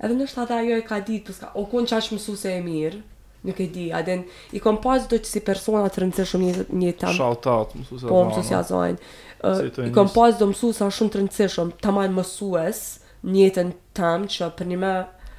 Edhe 0.00 0.16
nështë 0.16 0.46
ta 0.48 0.62
ajo 0.62 0.78
e 0.78 0.86
ka 0.88 1.02
ditë, 1.04 1.26
përska, 1.26 1.50
po 1.52 1.66
o 1.66 1.68
kun 1.68 1.90
qash 1.90 2.08
mësu 2.14 2.36
se 2.40 2.54
e 2.56 2.62
mirë, 2.64 3.02
Nuk 3.44 3.58
e 3.60 3.66
di, 3.66 3.92
aden 3.92 4.24
i 4.52 4.60
kom 4.60 4.76
pas 4.82 5.06
do 5.08 5.16
që 5.16 5.24
si 5.32 5.40
persona 5.40 5.86
të 5.88 6.02
rëndësishëm 6.04 6.42
një 6.46 6.54
një 6.80 6.92
tam. 7.00 7.14
Shout 7.16 7.46
out, 7.48 7.72
mësuesa. 7.78 8.08
Po 8.10 8.20
mësuesja 8.28 8.58
zonë. 8.68 9.08
Uh, 9.40 9.62
I 9.86 9.92
kom 9.96 10.10
pas 10.12 10.36
do 10.40 10.48
mësuesa 10.50 10.88
shumë 10.92 11.14
të 11.14 11.20
rëndësishëm, 11.22 11.70
majnë 11.96 12.16
mësues 12.18 12.82
në 13.30 13.38
jetën 13.46 13.72
tam 13.96 14.26
që 14.34 14.50
për 14.60 14.70
një 14.74 14.80
me... 14.84 14.90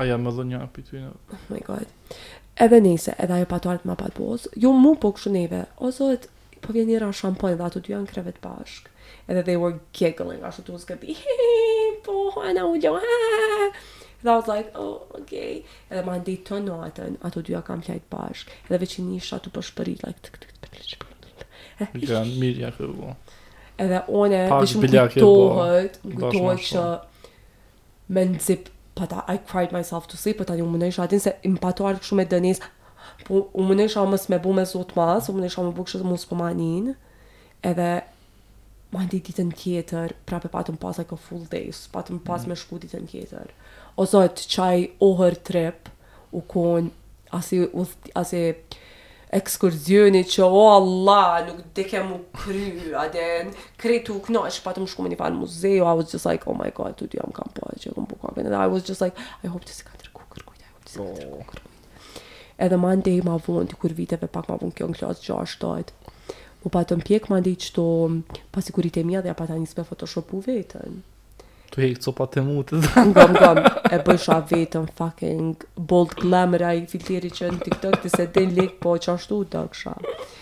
Aja 0.01 0.17
më 0.17 0.34
dhe 0.39 0.48
një 0.50 0.63
api 0.65 0.86
në... 0.88 1.03
Oh 1.36 1.41
my 1.53 1.62
god. 1.70 2.17
Edhe 2.62 2.79
nise, 2.86 3.13
edhe 3.22 3.38
ajo 3.38 3.51
patuartë 3.53 3.89
ma 3.89 3.96
patë 4.01 4.17
bozë, 4.22 4.53
jo 4.65 4.74
mu 4.74 4.96
po 5.01 5.13
këshu 5.15 5.31
neve, 5.38 5.62
o 5.77 5.93
zot, 5.93 6.25
po 6.65 6.74
vjen 6.75 6.89
njëra 6.89 7.12
shampojnë 7.22 7.60
dhe 7.62 7.67
ato 7.70 7.81
dy 7.86 7.93
janë 7.93 8.10
krevet 8.10 8.41
bashkë. 8.43 8.89
Edhe 9.29 9.46
they 9.48 9.60
were 9.62 9.77
giggling, 9.98 10.41
ashtu 10.50 10.65
të 10.72 10.79
uzë 10.79 11.01
po, 12.05 12.22
anë 12.41 12.65
u 12.65 12.98
And 14.21 14.29
I 14.29 14.35
was 14.35 14.47
like, 14.47 14.71
oh, 14.75 15.05
okay. 15.21 15.65
And 15.89 15.99
then 15.99 16.05
my 16.05 16.19
day 16.19 16.35
turned 16.37 16.69
I 16.69 16.89
turned 16.89 17.17
on, 17.17 17.17
I 17.23 17.29
told 17.29 17.49
you 17.49 17.57
I 17.57 17.61
can't 17.61 17.83
play 17.83 17.95
it 17.95 18.09
back. 18.09 18.35
And 18.69 18.79
then 18.79 18.87
she 18.87 19.01
needs 19.01 19.27
to 19.29 19.37
be 19.39 19.47
able 19.49 19.63
to 19.63 19.73
play 19.73 19.93
it 19.93 20.01
back. 20.01 20.47
And 21.79 21.89
then 22.03 22.23
she 22.25 22.39
needs 28.09 28.45
to 28.45 28.57
to 28.57 28.71
I 29.27 29.37
cried 29.37 29.71
myself 29.71 30.07
to 30.09 30.17
sleep, 30.17 30.37
but 30.37 30.51
I 30.51 30.57
didn't 30.57 30.73
know 30.77 30.89
that 30.89 30.99
I 30.99 31.07
didn't 31.07 31.23
say, 31.23 31.31
I 31.43 32.23
didn't 32.23 32.55
say, 32.55 32.63
I 32.63 32.67
Po, 33.27 33.49
u 33.57 33.61
më 33.65 33.75
nëshë 33.77 33.99
amës 34.01 34.23
me 34.33 34.37
bu 34.41 34.51
me 34.55 34.61
zot 34.65 34.91
mas, 34.97 35.27
u 35.29 35.33
më 35.33 35.43
nëshë 35.43 35.59
amë 35.61 35.71
bu 35.77 35.83
kështë 35.85 36.05
mu 36.09 36.15
së 36.21 36.27
pëmanin, 36.29 36.87
po 37.61 37.69
edhe, 37.69 37.87
ma 38.93 39.03
ndi 39.05 39.19
kjetër, 39.25 40.13
prape 40.29 40.49
patëm 40.53 40.77
pas 40.81 40.97
e 41.01 41.05
a 41.05 41.17
full 41.17 41.43
days, 41.53 41.83
patëm 41.93 42.19
pas 42.25 42.45
mm. 42.45 42.49
me 42.53 42.57
shku 42.57 42.79
ditë 42.81 43.01
në 43.01 43.09
o 44.00 44.05
të 44.05 44.45
qaj 44.48 44.83
ohër 45.03 45.36
trip 45.43 45.89
u 46.31 46.41
kon 46.41 46.91
as 47.31 47.51
i 47.51 47.67
as 48.15 48.33
ekskurzioni 49.31 50.25
që 50.27 50.43
o 50.43 50.51
oh, 50.51 50.74
Allah 50.75 51.45
nuk 51.48 51.62
dhe 51.75 52.01
mu 52.03 52.19
kry 52.36 52.93
aden 53.00 53.53
kretu 53.77 54.17
u 54.17 54.24
knash 54.27 54.60
pa 54.63 54.74
më 54.75 54.88
shku 54.88 55.03
me 55.05 55.12
një 55.12 55.19
falë 55.19 55.39
muzeo 55.39 55.88
I 55.88 55.95
was 55.95 56.12
just 56.13 56.25
like 56.25 56.48
oh 56.50 56.55
my 56.57 56.71
god 56.75 56.98
tuti 57.00 57.17
jam 57.17 57.31
kam 57.31 57.48
po 57.55 57.67
e 57.74 57.79
që 57.79 57.91
e 57.91 57.95
këm 57.95 58.45
and 58.45 58.55
I 58.55 58.67
was 58.67 58.83
just 58.83 59.00
like 59.01 59.15
I 59.43 59.48
hope 59.48 59.63
të 59.65 59.75
si 59.75 59.88
ka 59.88 59.95
tërkukër 60.03 60.43
kujta 60.43 60.67
I 60.67 60.71
hope 60.71 60.88
të 60.88 60.91
si 60.91 61.48
ka 61.48 61.55
të 61.55 61.63
oh. 61.63 61.71
edhe 62.67 62.77
ma 62.77 62.91
ndih 62.95 63.24
ma 63.24 63.39
vun 63.45 63.67
të 63.71 63.79
kur 63.79 63.95
viteve 63.95 64.27
pak 64.27 64.51
ma 64.51 64.60
vun 64.62 64.71
kjo 64.75 64.88
në 64.91 65.00
klasë 65.00 65.24
6-7, 65.25 65.93
mu 66.63 66.69
pa 66.74 66.83
të 66.86 67.00
mpjek 67.00 67.31
ma 67.31 67.39
ndih 67.41 67.55
që 67.63 67.71
to 67.79 67.88
pasikurit 68.53 69.00
e 69.00 69.05
mija 69.07 69.24
dhe 69.24 69.31
ja 69.31 69.38
pa 69.39 69.48
ta 69.48 69.55
me 69.55 69.83
photoshopu 69.93 70.43
vetën 70.48 71.00
Tu 71.71 71.81
hek 71.85 71.99
copa 72.03 72.25
të 72.27 72.41
mutë. 72.43 72.79
Gëm, 72.83 73.11
gëm, 73.39 73.59
e 73.95 73.99
bësha 74.03 74.37
vetën 74.49 74.87
fucking 74.97 75.53
bold 75.87 76.15
glamour 76.19 76.65
a 76.67 76.73
i 76.75 76.81
filteri 76.91 77.29
që 77.31 77.53
në 77.55 77.61
TikTok 77.65 78.01
të 78.03 78.11
se 78.11 78.25
din 78.35 78.51
lik, 78.57 78.73
po 78.83 78.97
që 79.01 79.13
ashtu 79.13 79.39
të 79.53 79.61
kësha. 79.71 79.93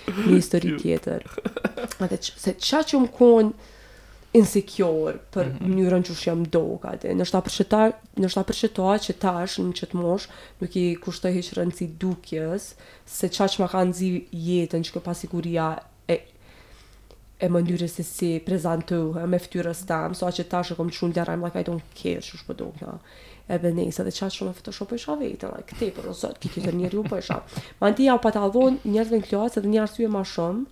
Një 0.10 0.32
histori 0.34 0.74
tjetër. 0.82 1.26
Adhe, 2.02 2.18
se 2.24 2.56
qa 2.58 2.82
që 2.90 3.04
më 3.04 3.12
konë 3.20 3.76
insecure 4.40 5.16
për 5.34 5.46
mm 5.50 5.56
-hmm. 5.58 5.72
mënyrën 5.74 6.04
që 6.10 6.16
shëm 6.22 6.44
dog 6.54 6.84
atë. 6.86 7.14
Në 7.18 7.26
shta 7.30 7.44
përshëta, 7.46 7.84
në 8.22 8.28
që 9.06 9.14
tash 9.24 9.60
në 9.68 9.74
qëtë 9.80 10.00
mosh 10.02 10.28
nuk 10.62 10.76
i 10.82 10.86
kushtoj 11.04 11.32
heqë 11.38 11.56
rëndësi 11.60 11.88
dukjes 12.02 12.74
se 13.06 13.30
qa 13.30 13.46
që 13.52 13.62
ma 13.62 13.68
ka 13.74 13.82
nëzi 13.90 14.10
jetën 14.48 14.82
që 14.86 14.92
ka 14.94 15.00
pasiguria 15.10 15.68
e 17.40 17.48
mënyrës 17.48 17.94
se 18.00 18.04
si 18.04 18.30
prezentuhe 18.44 19.24
me 19.32 19.40
ftyrës 19.40 19.86
ta, 19.88 20.02
mëso 20.12 20.28
që 20.38 20.46
ta 20.52 20.60
shë 20.68 20.76
kom 20.76 20.90
të 20.92 20.98
shumë 20.98 21.16
djarajmë, 21.18 21.46
like, 21.48 21.62
I 21.64 21.68
po 21.68 21.74
don't 21.76 21.96
care 22.00 22.24
që 22.26 22.40
shpëdo 22.42 22.68
kjo. 22.80 22.96
E 23.50 23.60
dhe 23.64 23.72
nëjse, 23.78 24.04
dhe 24.06 24.14
qatë 24.18 24.36
shumë 24.36 24.52
e 24.54 24.58
Photoshop 24.58 24.92
po 24.92 24.98
e 24.98 25.00
isha 25.00 25.16
vetë, 25.22 25.52
like, 25.54 25.70
këte, 25.72 25.90
për 25.96 26.10
po 26.10 26.16
nësot, 26.16 26.40
ki 26.44 26.52
kjo 26.54 26.66
të 26.68 26.74
njerë 26.82 27.00
ju 27.00 27.06
për 27.14 27.24
isha. 27.24 27.38
Ma 27.80 27.92
në 27.94 27.98
tija 28.02 28.18
u 28.20 28.24
patalon 28.26 28.78
njerëve 28.92 29.22
në 29.22 29.28
kloas 29.30 29.60
edhe 29.62 29.72
një 29.72 29.84
arsye 29.86 30.12
ma 30.18 30.26
shumë, 30.36 30.66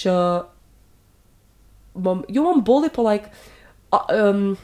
që, 0.00 0.16
më, 2.06 2.16
jo 2.38 2.46
më 2.48 2.54
mbole, 2.62 2.92
po 2.96 3.04
like, 3.10 3.34
a, 3.98 4.04
um, 4.22 4.54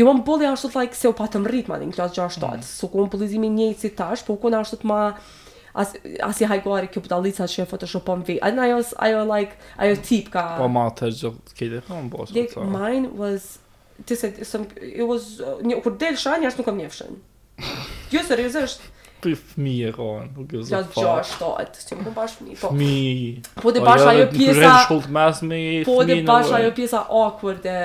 Jo 0.00 0.06
më 0.08 0.22
bolli 0.24 0.46
ashtu 0.48 0.70
like 0.72 0.94
se 0.96 1.04
u 1.04 1.12
patëm 1.12 1.42
ritmin 1.52 1.82
në 1.90 1.92
klasë 1.92 2.14
6-7. 2.16 2.46
Mm. 2.48 2.62
Su 2.64 2.88
ku 2.88 3.02
un 3.02 3.10
pullizimi 3.12 3.50
njëjtë 3.52 3.82
si 3.82 3.90
tash, 3.98 4.22
po 4.24 4.38
ku 4.40 4.48
na 4.48 4.62
ashtu 4.64 4.78
të 4.80 4.88
as 5.74 5.96
as 6.22 6.40
i 6.40 6.46
hajguari 6.46 6.88
kjo 6.92 7.02
budallica 7.04 7.46
që 7.48 7.62
e 7.62 7.66
photoshopon 7.70 8.24
vi 8.26 8.38
and 8.44 8.58
i 8.60 8.68
was 8.74 8.92
i 9.00 9.10
was 9.16 9.28
like 9.38 9.52
i 9.78 9.88
was 9.92 10.00
tip 10.08 10.30
ka 10.34 10.42
po 10.58 10.68
ma 10.72 10.88
të 10.96 11.10
jo 11.20 11.34
ke 11.58 11.68
të 11.72 11.82
kam 11.88 12.08
bosh 12.12 12.34
like 12.36 12.58
mine 12.74 13.08
was 13.22 13.46
ti 14.04 14.16
some 14.20 14.66
it 14.82 15.06
was 15.12 15.30
ne 15.68 15.80
kur 15.84 15.96
del 16.04 16.16
shani 16.26 16.46
as 16.50 16.58
nuk 16.60 16.68
kam 16.68 16.78
njefshën 16.78 17.20
jo 18.16 18.26
seriozisht 18.32 18.82
Ti 19.22 19.36
fëmijë 19.38 19.90
e 19.92 19.92
kohën, 19.94 20.30
nuk 20.34 20.50
e 20.50 20.60
zë 20.66 20.70
fa. 20.70 20.78
Ja, 20.78 21.10
gjo 21.22 21.50
është 21.62 21.90
të 21.92 21.98
më 22.00 22.12
bash 22.16 22.32
fëmijë, 22.40 22.56
po. 22.58 22.70
Fëmijë. 22.72 23.52
Po 23.62 23.70
dhe 23.76 23.82
po, 23.84 23.86
bash 23.86 24.00
jo, 24.02 24.06
ajo 24.12 24.24
pjesa... 24.32 24.70
Po 25.86 25.98
dhe 26.08 26.16
bash 26.26 26.50
ajo 26.58 26.72
pjesa 26.78 27.02
awkward 27.20 27.68
e 27.70 27.76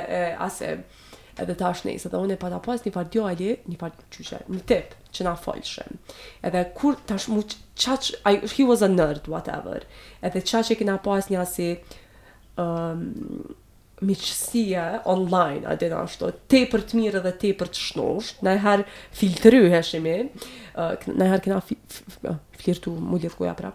asë 0.47 0.71
edhe 1.41 1.55
ta 1.57 1.71
është 1.73 1.89
nejse, 1.91 2.09
dhe 2.11 2.21
unë 2.23 2.35
e 2.35 2.39
pata 2.41 2.59
pas 2.65 2.81
një 2.85 2.93
farë 2.95 3.11
djali, 3.13 3.49
një 3.69 3.77
farë 3.81 3.99
të 4.01 4.07
qyshe, 4.15 4.39
një 4.53 4.63
tip 4.69 4.93
që 5.17 5.25
na 5.27 5.35
falëshem, 5.41 5.99
edhe 6.49 6.63
kur 6.77 6.97
ta 7.09 7.17
është 7.19 7.35
mu 7.35 7.43
qaqë, 7.77 8.33
he 8.55 8.65
was 8.69 8.83
a 8.85 8.89
nerd, 8.91 9.29
whatever, 9.31 9.83
edhe 10.25 10.41
qaqë 10.43 10.73
e 10.75 10.79
kina 10.81 10.97
pas 11.05 11.29
një 11.31 11.39
asë 11.43 11.69
um, 12.61 13.01
miqësia 14.07 14.87
online, 15.09 15.63
a 15.65 15.73
dina 15.81 16.03
është 16.05 16.31
të 16.33 16.43
te 16.53 16.63
për 16.71 16.83
të 16.89 16.99
mirë 16.99 17.23
dhe 17.25 17.31
te 17.43 17.53
për 17.57 17.71
të 17.73 17.83
shnosht, 17.87 18.43
në 18.45 18.55
e 18.55 18.61
herë 18.65 18.87
filtru, 19.21 19.63
he 19.73 19.81
shemi, 19.87 20.17
uh, 20.77 20.93
në 21.09 21.31
herë 21.33 21.43
kina 21.47 21.61
flirtu, 22.57 22.93
mu 22.99 23.17
ljetë 23.23 23.39
kuja 23.39 23.55
pra, 23.57 23.73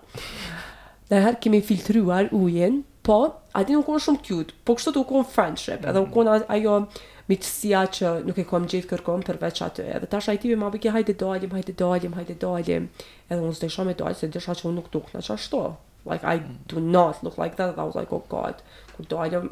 në 1.11 1.25
herë 1.27 1.43
kemi 1.43 1.63
filtruar 1.67 2.31
ujen, 2.39 2.85
po, 3.03 3.17
a 3.59 3.65
dina 3.67 3.81
u 3.81 3.83
konë 3.83 4.03
shumë 4.05 4.21
kjutë, 4.29 4.55
po 4.63 4.77
kështu 4.79 4.93
të 4.95 5.01
u 5.01 5.09
konë 5.09 5.27
friendship, 5.33 5.87
edhe 5.91 5.99
u 5.99 6.05
konë 6.15 6.39
ajo, 6.55 6.77
uh, 6.87 7.09
me 7.33 7.39
të 7.41 7.87
që 7.97 8.11
nuk 8.27 8.39
e 8.39 8.45
kom 8.49 8.67
gjithë 8.69 8.89
kërkom 8.91 9.23
përveç 9.27 9.63
atë 9.67 9.87
edhe 9.97 10.09
ta 10.13 10.21
shajti 10.23 10.51
me 10.53 10.59
mabike 10.65 10.91
hajde 10.93 11.15
dalim, 11.23 11.53
hajde 11.57 11.75
dalim, 11.81 12.15
hajde 12.19 12.35
dalim 12.43 12.89
edhe 13.29 13.41
unë 13.41 13.55
së 13.57 13.69
të 13.71 13.87
me 13.89 13.95
dalim 14.03 14.17
se 14.19 14.29
të 14.35 14.43
që 14.45 14.57
unë 14.69 14.77
nuk 14.77 14.91
duk 14.93 15.11
në 15.15 15.23
që 15.29 15.35
ashto 15.39 15.63
like 16.11 16.25
I 16.25 16.43
do 16.75 16.81
not 16.99 17.23
look 17.25 17.39
like 17.41 17.57
that 17.63 17.71
and 17.73 17.79
I 17.79 17.85
was 17.89 17.95
like 18.01 18.13
oh 18.19 18.23
god 18.35 18.61
Ku 18.93 19.05
dalim, 19.09 19.49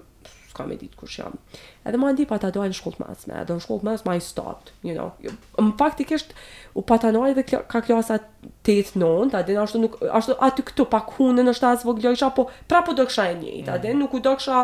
s'ka 0.51 0.67
me 0.69 0.77
ditë 0.81 0.99
kush 1.01 1.21
jam 1.23 1.39
Edhe 1.81 1.97
më 1.97 2.11
ndi 2.13 2.27
pa 2.29 2.37
ta 2.37 2.51
doja 2.53 2.69
në 2.69 2.77
shkollë 2.77 2.99
të 2.99 3.05
mesme, 3.07 3.37
edhe 3.41 3.55
në 3.57 3.63
shkollë 3.65 3.81
të 3.83 3.87
mesme 3.89 4.15
i 4.19 4.21
stopped, 4.25 4.69
you 4.85 4.93
know. 4.97 5.07
Jo, 5.25 5.33
më 5.65 5.71
faktikisht 5.81 6.35
u 6.77 6.83
patanoi 6.85 7.31
dhe 7.39 7.45
ka 7.49 7.81
klasa 7.87 8.19
8 8.69 8.99
9, 9.01 9.33
atë 9.41 9.57
ashtu 9.63 9.81
nuk 9.87 9.95
ashtu 10.19 10.37
aty 10.45 10.65
këtu 10.69 10.85
pa 10.93 11.01
kunën 11.09 11.49
në 11.49 11.55
shtaz 11.57 11.87
vogëlojsha, 11.89 12.29
po 12.37 12.45
prapo 12.69 12.93
do 12.99 13.07
kisha 13.09 13.31
e 13.33 13.39
njëjtë. 13.41 13.73
Atë 13.79 13.95
mm. 13.95 14.01
nuk 14.03 14.19
u 14.19 14.21
do 14.29 14.35
kisha 14.37 14.61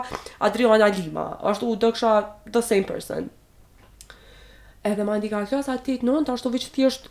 Adriana 0.51 0.91
Lima, 0.99 1.27
ashtu 1.53 1.71
u 1.73 1.79
do 1.87 1.93
kisha 1.97 2.13
the 2.51 2.61
same 2.69 2.85
person. 2.93 3.31
Edhe 4.87 5.09
më 5.09 5.17
ndi 5.23 5.33
ka 5.33 5.47
klasa 5.49 5.79
8 5.81 6.05
9, 6.05 6.35
ashtu 6.37 6.53
vetë 6.59 6.73
thjesht 6.79 7.09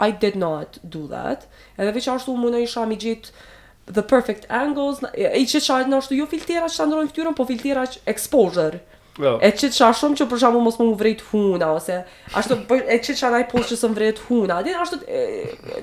I 0.00 0.12
did 0.12 0.40
not 0.40 0.80
do 0.82 1.04
that. 1.12 1.44
Edhe 1.76 1.92
vetë 1.98 2.16
ashtu 2.16 2.38
më 2.40 2.54
ndi 2.56 2.64
isha 2.70 2.88
mi 2.88 2.96
gjitë 3.04 3.36
the 3.96 4.00
perfect 4.02 4.48
angles, 4.48 5.04
i 5.14 5.44
që 5.46 5.58
që 5.60 5.82
ashtu 6.00 6.22
jo 6.24 6.24
filtera 6.26 6.66
që 6.72 6.80
të 6.80 6.86
ndronë 6.88 7.10
këtyrën, 7.12 7.34
po 7.38 7.44
filtera 7.46 7.84
që 7.86 8.00
exposure, 8.10 8.80
Jo. 9.16 9.36
E 9.40 9.48
që 9.54 9.70
të 9.72 9.92
shumë 9.96 10.18
që 10.20 10.26
për 10.28 10.40
shumë 10.42 10.60
mos 10.62 10.76
më 10.80 10.86
vrejt 11.00 11.22
huna, 11.30 11.70
ose 11.78 12.00
ashtu, 12.36 12.58
po, 12.68 12.76
e 12.76 12.98
që 13.00 13.14
të 13.14 13.16
shanaj 13.20 13.46
posë 13.52 13.70
që 13.72 13.78
së 13.82 13.88
më 13.92 13.96
vrejt 14.00 14.20
huna, 14.26 14.58
adin 14.60 14.76
ashtu 14.82 15.00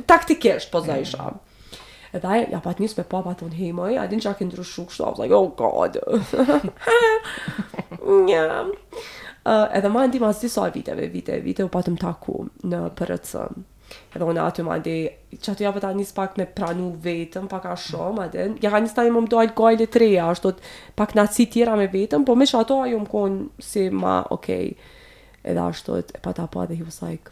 taktikisht 0.09 0.69
po 0.73 0.81
zda 0.85 0.99
isha. 1.01 1.31
E 2.13 2.21
dhe, 2.21 2.37
ja 2.53 2.59
pat 2.61 2.81
njës 2.83 2.93
me 2.99 3.07
papa 3.09 3.33
të 3.39 3.47
në 3.49 3.57
hejmoj, 3.57 3.91
adin 4.03 4.21
që 4.21 4.29
a 4.31 4.35
këndru 4.37 4.65
shuk 4.69 4.93
shtu, 4.93 5.07
a 5.07 5.11
was 5.15 5.23
like, 5.23 5.33
oh 5.33 5.49
god. 5.57 5.97
Nja. 8.29 8.63
Edhe 9.75 9.89
ma 9.91 10.05
ndi 10.07 10.21
mas 10.23 10.37
disa 10.39 10.69
viteve, 10.73 11.09
vite, 11.11 11.35
vite, 11.43 11.65
u 11.65 11.71
patëm 11.73 11.97
taku 11.99 12.45
në 12.69 12.83
përëtësëm 12.99 13.63
edhe 14.15 14.27
unë 14.29 14.41
aty 14.43 14.63
ma 14.65 14.75
ndi, 14.79 14.93
që 15.41 15.53
aty 15.55 15.67
apë 15.69 15.81
ta 15.83 15.89
njës 15.95 16.13
pak 16.17 16.35
me 16.39 16.45
pranu 16.57 16.89
vetëm, 17.03 17.47
pak 17.51 17.67
a 17.71 17.75
shumë, 17.79 18.27
atë, 18.27 18.45
ja 18.63 18.71
ka 18.73 18.81
njës 18.83 18.95
ta 18.97 19.05
më 19.07 19.23
mdojlë 19.27 19.55
gojlë 19.57 19.87
të 19.95 20.03
reja, 20.03 20.27
ashtu 20.33 20.51
të 20.59 20.71
pak 20.99 21.15
naci 21.17 21.47
tjera 21.53 21.75
me 21.79 21.87
vetëm, 21.93 22.25
po 22.27 22.35
me 22.39 22.47
që 22.49 22.61
ato 22.61 22.79
ajo 22.85 23.01
më 23.03 23.11
konë 23.13 23.67
si 23.71 23.87
ma, 23.93 24.15
okay. 24.37 24.73
edhe 25.43 25.65
ashtu 25.67 25.97
e 25.99 26.21
pa 26.23 26.31
ta 26.37 26.45
pa 26.47 26.65
dhe 26.69 26.79
was 26.85 27.01
like, 27.03 27.31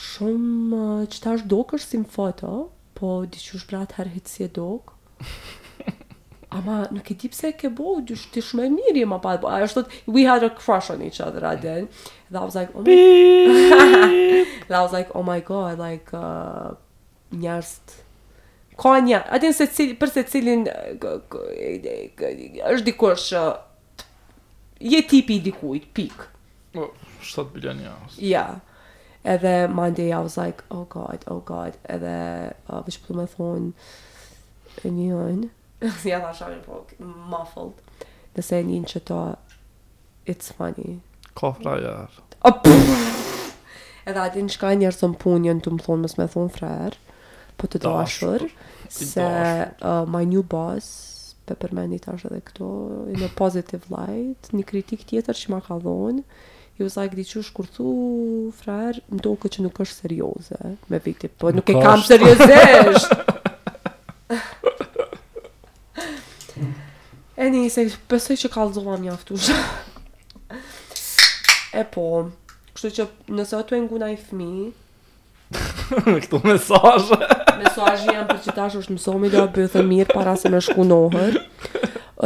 shumë, 0.00 0.82
që 1.12 1.24
ta 1.24 1.36
është 1.38 1.62
është 1.78 1.86
si 1.92 2.02
më 2.04 2.12
foto, 2.18 2.54
po 2.98 3.14
di 3.32 3.40
që 3.40 3.56
është 3.60 3.70
bratë 3.70 4.10
si 4.34 4.46
e 4.48 4.50
dokë, 4.50 4.94
Ama 6.50 6.80
nuk 6.90 7.06
e 7.06 7.14
di 7.14 7.28
pse 7.30 7.52
ke 7.54 7.68
bëu 7.78 8.00
dysh 8.02 8.24
ti 8.34 8.42
shumë 8.42 8.64
mirë 8.74 9.04
më 9.06 9.18
pa. 9.22 9.32
Ashtu 9.62 9.84
we 10.10 10.24
had 10.26 10.42
a 10.42 10.48
crush 10.50 10.88
on 10.90 11.00
each 11.06 11.20
other 11.22 11.44
atë. 11.46 11.74
Mm 11.84 11.86
and 12.30 12.38
i 12.38 12.44
was 12.44 12.54
like 12.54 12.70
oh 12.74 12.82
my 12.82 12.94
god 12.94 14.76
i 14.76 14.80
was 14.80 14.92
like 14.92 15.10
oh 15.14 15.22
my 15.22 15.40
god 15.40 15.78
like 15.78 16.10
uh 16.14 16.70
yast 17.32 18.04
konja 18.76 19.22
a 19.30 19.38
din 19.38 19.52
se 19.52 19.66
cil 19.66 19.96
per 19.96 20.08
se 20.08 20.22
cilin 20.24 20.64
as 20.68 21.20
uh, 22.80 22.84
di 22.84 22.92
uh, 23.00 23.54
je 24.80 25.00
tipi 25.04 25.36
i 25.36 25.40
dikujt 25.44 25.90
pik 25.94 26.16
po 26.72 26.90
shtat 27.20 27.52
bilan 27.52 27.76
ja 27.84 27.94
ja 28.32 28.44
edhe 29.34 29.68
monday 29.78 30.08
i 30.12 30.14
was 30.16 30.38
like 30.46 30.62
oh 30.70 30.84
god 30.88 31.20
oh 31.28 31.42
god 31.44 31.74
edhe 31.84 32.54
bish 32.86 32.96
uh, 33.00 33.04
plumer 33.06 33.26
po 33.26 33.34
phone 33.36 33.76
in 34.84 34.96
the 34.96 35.12
on 35.14 35.50
si 36.02 36.12
ata 36.14 36.32
shavin 36.32 36.62
po 36.64 36.86
muffled 37.34 37.76
the 38.34 38.42
saying 38.42 38.72
in 38.80 38.84
chat 38.88 39.12
it's 40.32 40.48
funny 40.58 40.98
Kofra 41.34 41.78
ja. 41.80 42.08
A 42.42 42.50
Edhe 44.08 44.20
ati 44.24 44.40
në 44.42 44.54
shkaj 44.54 44.76
njërë 44.80 44.96
të 44.96 45.08
më 45.12 45.54
të 45.64 45.70
më 45.76 45.82
thonë, 45.84 46.02
mësë 46.06 46.18
me 46.18 46.26
thonë 46.32 46.52
frerë, 46.56 47.16
po 47.60 47.68
të 47.70 47.80
dashur, 47.84 48.44
se 48.90 49.26
uh, 49.26 50.06
my 50.08 50.22
new 50.26 50.40
boss, 50.42 50.88
pe 51.46 51.54
përmendi 51.60 52.00
tash 52.00 52.24
edhe 52.30 52.40
këto, 52.46 52.68
in 53.12 53.22
a 53.22 53.28
positive 53.38 53.84
light, 53.92 54.48
një 54.56 54.64
kritik 54.72 55.04
tjetër 55.10 55.36
që 55.42 55.52
ma 55.52 55.60
ka 55.62 55.76
dhonë, 55.84 56.24
i 56.80 56.82
was 56.82 56.96
like, 56.96 57.12
di 57.18 57.26
që 57.28 57.42
shkurthu, 57.50 57.92
frer, 58.56 59.02
më 59.12 59.20
do 59.20 59.34
që 59.44 59.66
nuk 59.66 59.82
është 59.84 60.00
serioze, 60.00 60.72
me 60.90 61.02
viti, 61.04 61.28
po 61.28 61.52
nuk, 61.52 61.60
nuk 61.60 61.76
e 61.76 61.84
kam 61.84 62.00
seriozesht. 62.00 63.12
e 67.40 67.50
një, 67.52 67.66
se 67.72 67.84
pësëj 68.08 68.42
që 68.46 68.52
kalzova 68.56 68.96
mjaftu 69.00 69.38
shë. 69.44 69.60
E 71.72 71.84
po, 71.86 72.04
kështu 72.74 72.90
që 72.96 73.04
nëse 73.38 73.54
o 73.54 73.60
të 73.68 73.76
e 73.76 73.80
nguna 73.84 74.08
i 74.10 74.16
fmi 74.18 74.48
Këtu 76.24 76.40
mesajë 76.46 77.18
Mesajë 77.60 78.08
janë 78.16 78.26
për 78.30 78.40
që 78.46 78.54
tash 78.58 78.74
është 78.80 78.94
mësomi 78.96 79.30
dhe 79.32 79.42
a 79.44 79.50
bëthë 79.54 79.84
mirë 79.86 80.10
para 80.14 80.34
se 80.40 80.50
me 80.54 80.60
shku 80.64 80.86
nohër, 80.88 81.38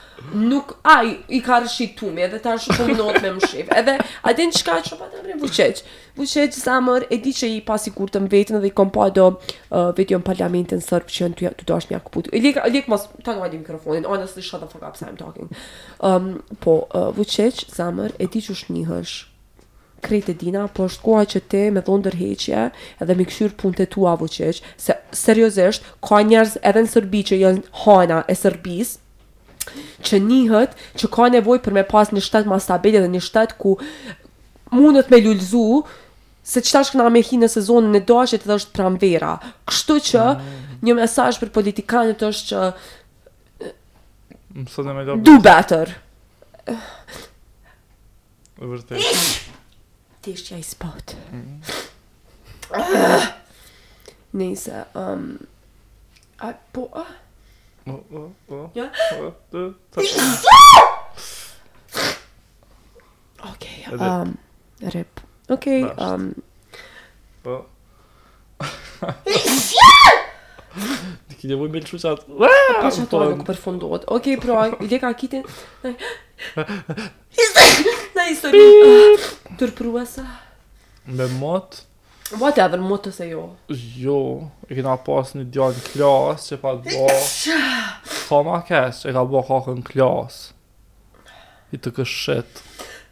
Nuk 0.49 0.73
ai 0.89 1.11
i 1.37 1.41
ka 1.45 1.59
rishit 1.63 1.93
tumi 1.99 2.23
edhe 2.25 2.39
tash 2.41 2.65
po 2.73 2.87
minot 2.89 3.19
me 3.21 3.31
mshif. 3.37 3.69
Edhe 3.79 3.95
a 4.29 4.33
din 4.37 4.53
çka 4.57 4.79
çu 4.87 4.97
pa 4.99 5.05
të 5.11 5.21
bëj 5.27 5.37
buçeç. 5.43 5.83
Buçeç 6.17 6.57
samër 6.57 7.05
e 7.13 7.17
di 7.25 7.33
që 7.37 7.49
i 7.57 7.59
pasi 7.69 7.93
të 7.93 8.23
mbetën 8.25 8.57
dhe 8.63 8.71
i 8.71 8.73
kom 8.79 8.89
do 9.19 9.27
uh, 9.29 9.37
video 9.99 10.15
jo 10.17 10.21
në 10.23 10.27
parlamentin 10.31 10.81
sërb 10.81 11.11
që 11.15 11.29
ty 11.37 11.51
të 11.59 11.69
dash 11.69 11.89
mja 11.91 11.99
kuput. 11.99 12.31
Lik 12.45 12.57
lik 12.73 12.89
mos 12.91 13.05
ta 13.25 13.37
ngaj 13.37 13.53
mikrofonin. 13.61 14.09
Honestly 14.09 14.41
shut 14.41 14.61
the 14.61 14.67
fuck 14.73 14.83
up 14.83 14.95
I'm 15.05 15.17
talking. 15.21 15.49
Um 15.99 16.41
po 16.65 16.73
uh, 16.99 17.11
buçeç 17.19 17.65
samër 17.77 18.11
e 18.19 18.25
di 18.33 18.41
çu 18.41 18.55
shnihësh 18.57 19.13
krejtë 20.05 20.35
dina, 20.41 20.65
po 20.75 20.85
është 20.89 21.03
koha 21.05 21.23
që 21.33 21.41
ti 21.51 21.61
me 21.73 21.81
dhon 21.85 22.03
dërheqje 22.05 22.61
edhe 23.03 23.15
me 23.17 23.25
këshyrë 23.27 23.57
punët 23.61 23.81
e 23.85 23.89
tua 23.95 24.13
vëqeq, 24.19 24.61
se 24.83 24.95
seriosisht, 25.15 25.85
ka 26.05 26.21
njerëz 26.29 26.57
edhe 26.61 26.85
në 26.85 26.91
Sërbi 26.93 27.21
që 27.31 27.39
janë 27.41 27.65
hana 27.83 28.21
e 28.31 28.37
Sërbis, 28.39 28.93
që 30.05 30.19
njëhët 30.29 30.77
që 31.01 31.11
ka 31.15 31.29
nevoj 31.33 31.59
për 31.65 31.77
me 31.79 31.85
pas 31.89 32.11
një 32.13 32.23
shtetë 32.27 32.51
ma 32.51 32.59
stabilit 32.63 33.05
dhe 33.05 33.11
një 33.15 33.23
shtetë 33.27 33.57
ku 33.61 33.75
mundët 34.75 35.09
me 35.13 35.19
lullzu, 35.25 35.83
se 36.45 36.61
qëta 36.61 36.83
është 36.85 36.97
këna 36.99 37.09
me 37.13 37.23
hi 37.25 37.39
në 37.41 37.49
sezonën 37.55 37.95
në 37.95 38.03
doqet 38.09 38.45
edhe 38.45 38.59
është 38.59 38.75
pramvera. 38.77 39.31
Kështu 39.69 39.95
që 40.11 40.25
mm. 40.25 40.65
një 40.85 40.97
mesaj 41.01 41.31
për 41.41 41.49
politikanët 41.55 42.21
është 42.27 42.65
që 44.61 45.15
do 45.25 45.39
better. 45.43 45.89
Vërtet 48.55 49.54
tisht 50.25 50.49
ja 50.49 50.57
i 50.57 50.63
spot. 50.63 50.89
Mhm. 51.31 51.61
Nisa, 54.33 54.87
um, 54.93 55.37
a, 56.39 56.53
po, 56.73 56.89
a? 56.93 57.05
O, 57.85 58.03
o, 58.11 58.31
o, 58.53 58.69
ja? 58.73 58.83
Jo? 59.19 59.27
o, 59.27 59.31
të, 59.51 59.73
të, 59.93 60.01
të, 60.01 60.17
të, 60.17 60.23
Okej, 63.51 63.85
um, 64.01 64.33
rip. 64.95 65.21
Okej, 65.53 65.83
okay, 65.83 66.05
um. 66.05 66.33
Po. 67.45 67.59
Ti 71.35 71.39
ke 71.51 71.55
vuj 71.59 71.69
bel 71.69 71.83
çuçat. 71.85 72.17
Ua, 72.33 72.47
po 72.81 72.89
sa 72.89 73.05
to 73.11 73.21
nuk 73.35 73.45
përfundohet. 73.45 74.03
Okej, 74.17 74.35
pra, 74.41 74.53
ide 74.81 74.97
ka 74.99 75.13
kitin. 75.13 75.43
Na 78.15 78.23
tërpruese? 79.59 80.23
Me 81.05 81.27
mot? 81.39 81.83
Vajtë 82.35 82.63
edhe 82.65 82.79
mot 82.81 83.05
ose 83.09 83.27
jo? 83.29 83.43
Jo, 84.01 84.17
e 84.65 84.75
kena 84.79 84.95
pas 85.05 85.35
një 85.37 85.45
djo 85.53 85.67
në 85.75 85.83
klas 85.91 86.47
që 86.49 86.57
pa 86.63 86.71
të 86.77 86.95
bo 86.95 87.17
Ka 88.25 88.39
ma 88.47 88.61
kesh, 88.65 89.03
e 89.05 89.13
ka 89.13 89.21
bo 89.29 89.43
kakë 89.45 89.75
në 89.77 89.83
klas 89.91 90.39
I 91.75 91.81
të 91.83 91.93
këshet 91.99 92.63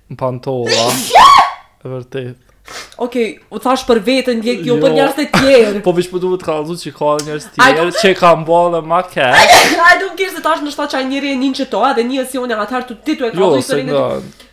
Në 0.10 0.18
pantola 0.20 0.88
E 1.22 1.92
vërtet 1.92 2.50
Okej, 3.04 3.28
u 3.52 3.60
thash 3.60 3.84
për 3.84 4.00
vetën 4.06 4.40
djek, 4.42 4.62
jo, 4.64 4.78
jo. 4.78 4.82
për 4.82 4.94
njerës 4.96 5.18
të 5.18 5.26
tjerë 5.34 5.82
Po 5.86 5.92
vish 5.98 6.08
për 6.10 6.16
po 6.18 6.22
duhet 6.24 6.46
ka 6.46 6.56
lëzut 6.62 6.84
që 6.86 6.94
ka 6.96 7.12
njerës 7.28 7.48
tjerë 7.58 7.88
Që 8.00 8.12
ka 8.20 8.32
mbo 8.40 8.62
dhe 8.74 8.82
ma 8.90 9.04
kesh 9.04 9.54
Ajdo 9.90 10.10
në 10.10 10.18
kesh, 10.22 10.34
se 10.40 10.44
thash 10.46 10.64
në 10.66 10.74
shta 10.74 10.88
qaj 10.96 11.04
njëri 11.12 11.36
e 11.36 11.40
njën 11.44 11.58
që 11.62 11.68
to 11.74 11.84
Edhe 11.92 12.08
një 12.10 12.24
e 12.24 12.26
si 12.32 12.42
unë 12.42 12.56
e 12.56 12.60
atëherë 12.66 12.90
të 12.94 12.98
titu 13.10 13.28
e 13.28 13.32
ka 13.36 13.42
lëzut 13.42 13.58
Jo, 13.60 13.66
se 13.68 13.84
nga 13.86 14.53